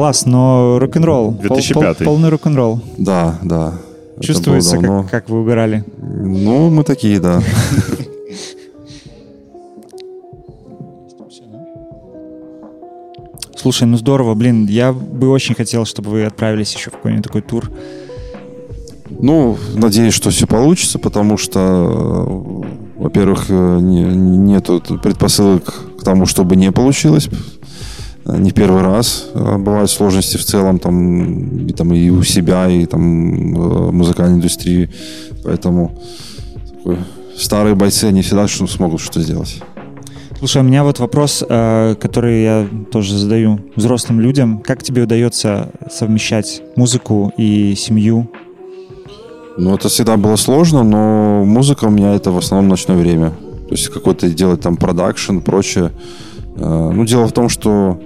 [0.06, 1.32] Класс, но рок-н-ролл.
[1.32, 1.98] Пол- 2005.
[1.98, 2.80] пол- полный рок-н-ролл.
[2.96, 3.74] Да, да.
[4.20, 5.84] Чувствуется, как, как вы угорали.
[5.98, 7.42] Ну, мы такие, да.
[13.56, 17.42] Слушай, ну здорово, блин, я бы очень хотел, чтобы вы отправились еще в какой-нибудь такой
[17.42, 17.68] тур.
[19.10, 26.26] Ну, надеюсь, что все получится, потому что, э, во-первых, э, не, нету предпосылок к тому,
[26.26, 27.28] чтобы не получилось.
[28.28, 32.84] Не первый раз э, бывают сложности в целом там и, там, и у себя, и
[32.86, 33.58] там э,
[33.88, 34.90] в музыкальной индустрии.
[35.44, 35.92] Поэтому
[36.78, 36.98] такой,
[37.36, 39.62] старые бойцы, они всегда что- смогут что-то сделать.
[40.38, 44.58] Слушай, у меня вот вопрос, э, который я тоже задаю взрослым людям.
[44.58, 48.28] Как тебе удается совмещать музыку и семью?
[49.56, 53.30] Ну, это всегда было сложно, но музыка у меня это в основном ночное время.
[53.68, 55.92] То есть какой-то делать там продакшн, прочее.
[56.56, 57.98] Э, Ну, дело в том, что,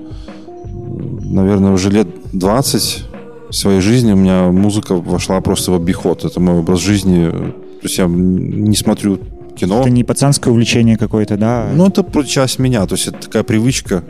[1.22, 3.04] наверное, уже лет 20
[3.50, 6.24] в своей жизни у меня музыка вошла просто в обиход.
[6.24, 7.30] Это мой образ жизни.
[7.30, 9.18] То есть я не смотрю
[9.56, 9.80] кино.
[9.80, 11.68] Это не пацанское увлечение какое-то, да?
[11.74, 12.86] Ну, это часть меня.
[12.86, 14.04] То есть это такая привычка,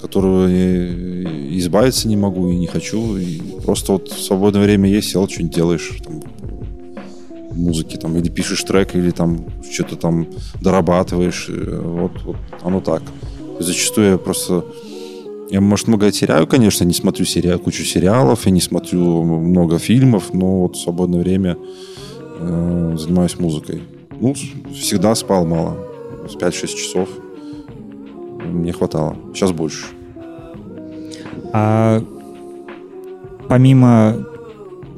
[0.00, 3.16] которую я избавиться не могу и не хочу.
[3.16, 5.92] И просто вот в свободное время есть, сел, что-нибудь делаешь.
[6.04, 6.22] Там,
[7.52, 10.26] музыки там, или пишешь трек, или там что-то там
[10.60, 11.46] дорабатываешь.
[11.48, 13.02] э, Вот, вот оно так.
[13.58, 14.64] Зачастую я просто...
[15.50, 20.32] Я, может, много теряю, конечно, не смотрю сериал, кучу сериалов, я не смотрю много фильмов,
[20.32, 21.56] но вот в свободное время
[22.40, 23.82] э, занимаюсь музыкой.
[24.20, 24.34] Ну,
[24.74, 25.78] всегда спал мало.
[26.28, 27.08] С 5-6 часов
[28.44, 29.16] мне хватало.
[29.34, 29.86] Сейчас больше.
[31.52, 32.02] А
[33.48, 34.26] помимо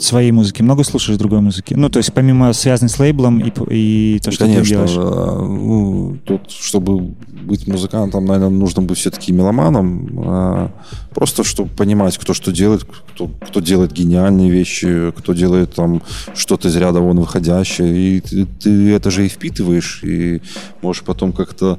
[0.02, 1.74] своей музыки, много слушаешь другой музыки?
[1.74, 4.96] Ну, то есть помимо связанной с лейблом и, и то, что ты Конечно, делаешь?
[4.96, 10.08] э, ну, тут, чтобы быть музыкантом, наверное, нужно быть все-таки меломаном.
[10.24, 10.70] а,
[11.14, 16.02] Просто, чтобы понимать, кто что делает, кто, кто делает гениальные вещи, кто делает там
[16.34, 18.16] что-то из ряда вон выходящее.
[18.16, 20.42] И ты, ты это же и впитываешь, и
[20.82, 21.78] можешь потом как-то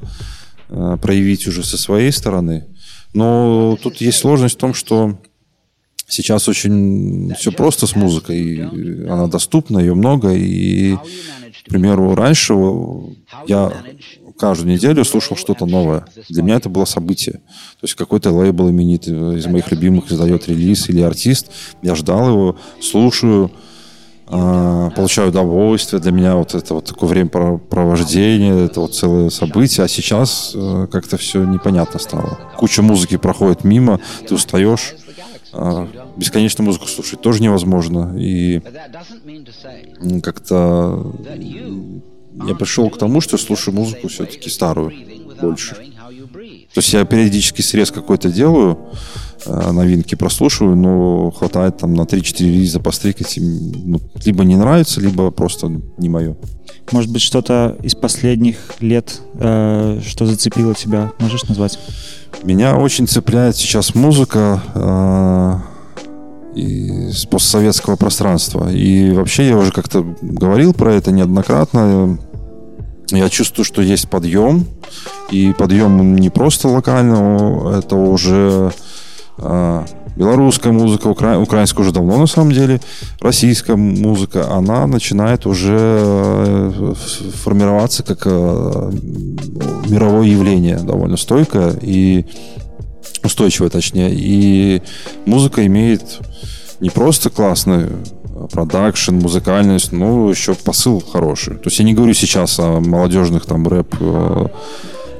[0.69, 2.65] э, проявить уже со своей стороны.
[3.13, 5.19] Но тут есть сложность в том, что
[6.09, 8.63] сейчас очень все просто с музыкой.
[9.07, 10.33] Она доступна, ее много.
[10.33, 12.53] И, к примеру, раньше
[13.47, 13.71] я
[14.37, 16.05] каждую неделю слушал что-то новое.
[16.29, 17.33] Для меня это было событие.
[17.33, 21.51] То есть какой-то лейбл именитый из моих любимых издает релиз или артист.
[21.81, 23.51] Я ждал его, слушаю,
[24.31, 26.01] а, получаю удовольствие.
[26.01, 29.83] Для меня вот это вот такое времяпровождение, это вот целое событие.
[29.83, 32.37] А сейчас э, как-то все непонятно стало.
[32.57, 34.95] Куча музыки проходит мимо, ты устаешь.
[35.53, 38.15] А, Бесконечно музыку слушать тоже невозможно.
[38.17, 38.61] И
[40.23, 41.13] как-то
[42.47, 44.93] я пришел к тому, что слушаю музыку все-таки старую
[45.41, 45.75] больше.
[45.75, 48.77] То есть я периодически срез какой-то делаю,
[49.45, 53.37] новинки прослушиваю, но хватает там на 3-4 релиза пострикать.
[53.37, 56.35] ну, либо не нравится, либо просто не мое.
[56.91, 61.79] Может быть, что-то из последних лет, э, что зацепило тебя, можешь назвать?
[62.43, 68.71] Меня очень цепляет сейчас музыка э, из постсоветского пространства.
[68.71, 72.17] И вообще я уже как-то говорил про это неоднократно.
[73.11, 74.65] Я чувствую, что есть подъем.
[75.31, 78.71] И подъем не просто локально, это уже э,
[80.19, 81.39] белорусская музыка, укра...
[81.39, 82.81] украинская уже давно на самом деле,
[83.21, 86.93] российская музыка, она начинает уже э,
[87.35, 88.91] формироваться как э,
[89.87, 92.25] мировое явление довольно стойкое и
[93.23, 94.11] устойчивое, точнее.
[94.11, 94.81] И
[95.25, 96.19] музыка имеет
[96.81, 101.55] не просто классный э, продакшн, музыкальность, но еще посыл хороший.
[101.55, 103.95] То есть я не говорю сейчас о молодежных там рэп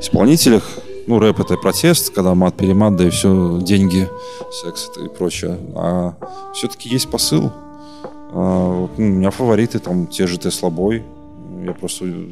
[0.02, 0.64] исполнителях.
[1.10, 4.08] Ну, рэп это протест, когда мат-перемат, да и все, деньги,
[4.52, 5.58] секс это и прочее.
[5.76, 6.14] А
[6.54, 7.52] все-таки есть посыл.
[8.32, 11.04] А, ну, у меня фавориты там те же Т слабой.
[11.66, 12.28] Я просто э,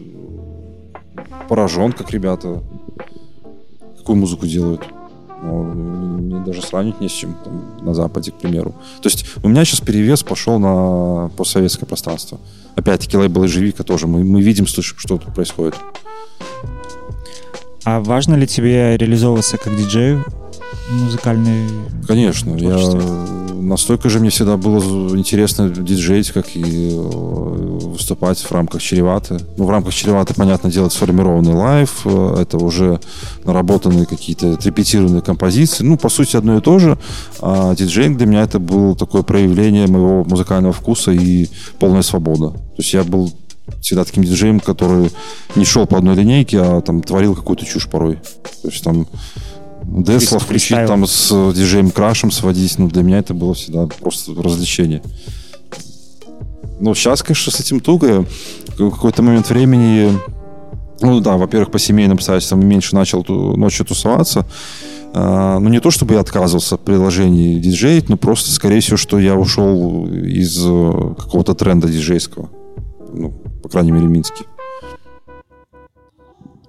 [1.49, 2.61] поражен, как ребята
[3.97, 4.83] какую музыку делают.
[5.41, 8.75] Ну, мне даже сравнить не с чем там, на Западе, к примеру.
[9.01, 12.37] То есть у меня сейчас перевес пошел на постсоветское пространство.
[12.75, 14.05] Опять-таки лейбл Ежевика тоже.
[14.05, 15.73] Мы, мы видим, слышим, что тут происходит.
[17.89, 20.25] А важно ли тебе реализовываться как диджею
[20.91, 21.69] музыкальной?
[22.05, 22.53] Конечно.
[22.57, 22.77] Я,
[23.53, 29.37] настолько же мне всегда было интересно диджеить, как и э, выступать в рамках чреваты.
[29.55, 32.01] Ну, в рамках чреваты, понятно, делать сформированный лайв.
[32.03, 32.99] э, Это уже
[33.45, 35.85] наработанные какие-то отрепетированные композиции.
[35.85, 36.97] Ну, по сути, одно и то же.
[37.39, 41.47] А диджеинг для меня это было такое проявление моего музыкального вкуса и
[41.79, 42.49] полная свобода.
[42.49, 43.31] То есть я был
[43.81, 45.11] всегда таким диджеем, который
[45.55, 48.15] не шел по одной линейке, а там творил какую-то чушь порой.
[48.61, 49.07] То есть там
[49.83, 55.01] Десла включить там с диджеем Крашем сводить, ну, для меня это было всегда просто развлечение.
[56.79, 58.25] Но сейчас, конечно, с этим туго.
[58.77, 60.11] В какой-то момент времени,
[61.01, 64.45] ну да, во-первых, по семейным обстоятельствам меньше начал ночью тусоваться.
[65.13, 69.17] А, ну, не то, чтобы я отказывался от приложений диджеить, но просто, скорее всего, что
[69.17, 72.49] я ушел из э, какого-то тренда диджейского.
[73.13, 73.33] Ну,
[73.67, 74.45] по крайней мере, Минске.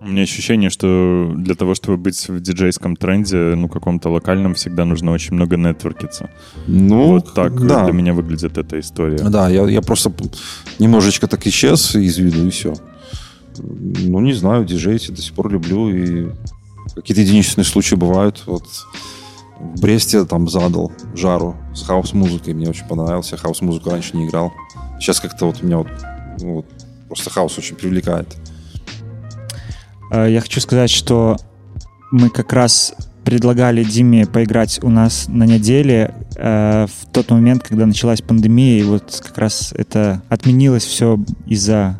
[0.01, 4.85] У меня ощущение, что для того, чтобы быть в диджейском тренде, ну, каком-то локальном, всегда
[4.85, 6.29] нужно очень много нетворкиться.
[6.67, 7.85] Ну, вот так да.
[7.85, 9.19] для меня выглядит эта история.
[9.19, 10.13] Да, я, я просто
[10.81, 12.75] немножечко так исчез из виду, и все.
[13.59, 16.31] Ну, не знаю, диджеить я до сих пор люблю, и
[16.97, 18.43] какие-то единичные случаи бывают.
[18.47, 18.65] Вот
[19.61, 23.37] в Бресте там задал жару с хаос-музыкой, мне очень понравился.
[23.37, 24.53] Хаос-музыку раньше не играл.
[24.99, 25.89] Сейчас как-то вот меня вот,
[26.39, 26.67] вот
[27.09, 28.37] просто хаос очень привлекает.
[30.13, 31.37] Э, Я хочу сказать, что
[32.11, 32.95] мы как раз
[33.25, 38.85] предлагали Диме поиграть у нас на неделе э, в тот момент, когда началась пандемия, и
[38.85, 41.97] вот как раз это отменилось все из-за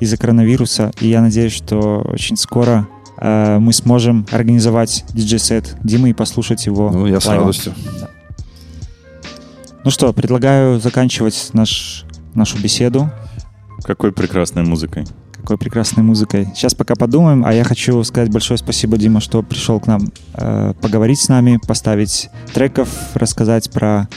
[0.00, 2.86] из-за коронавируса, и я надеюсь, что очень скоро
[3.20, 6.90] э, мы сможем организовать диджей-сет Димы и послушать его.
[6.90, 7.74] Ну, я с радостью.
[9.84, 13.10] Ну что, предлагаю заканчивать наш, нашу беседу.
[13.82, 15.06] Какой прекрасной музыкой.
[15.34, 16.48] Какой прекрасной музыкой.
[16.54, 20.74] Сейчас пока подумаем, а я хочу сказать большое спасибо, Дима, что пришел к нам э,
[20.80, 24.08] поговорить с нами, поставить треков, рассказать про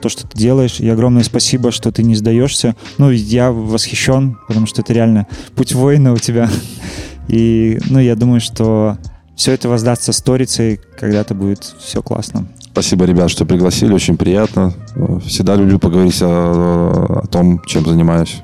[0.00, 0.80] то, что ты делаешь.
[0.80, 2.76] И огромное спасибо, что ты не сдаешься.
[2.96, 5.26] Ну, я восхищен, потому что это реально
[5.56, 6.48] путь воина у тебя.
[7.28, 8.96] И, ну, я думаю, что
[9.36, 12.48] все это воздастся сторицей, когда-то будет все классно.
[12.72, 14.72] Спасибо, ребят, что пригласили, очень приятно.
[15.26, 18.42] Всегда люблю поговорить о, о том, чем занимаюсь.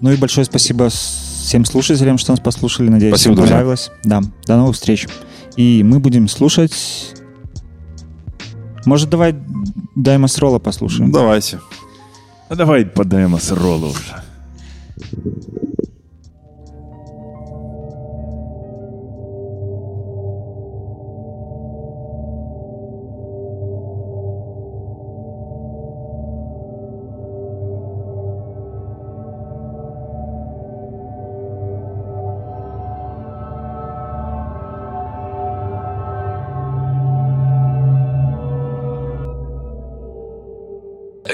[0.00, 2.88] Ну и большое спасибо всем слушателям, что нас послушали.
[2.88, 3.56] Надеюсь, Спасибо, друзья.
[3.56, 3.90] понравилось.
[4.04, 5.08] Да, до новых встреч.
[5.56, 7.14] И мы будем слушать...
[8.86, 9.34] Может, давай
[9.94, 11.12] Даймас Ролла послушаем?
[11.12, 11.60] Давайте.
[12.48, 14.22] А давай подаем роллу уже.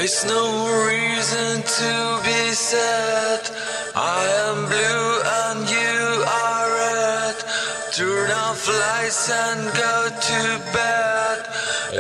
[0.09, 3.51] It's no reason to be sad.
[3.97, 5.11] I am blue
[5.43, 7.35] and you are red.
[7.93, 11.49] Turn off lights and go to bed.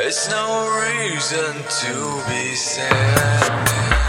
[0.06, 0.46] It's no
[0.86, 4.05] reason to be sad.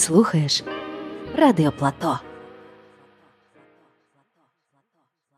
[0.00, 0.64] Слухаєш
[1.36, 2.29] Радіо Плато.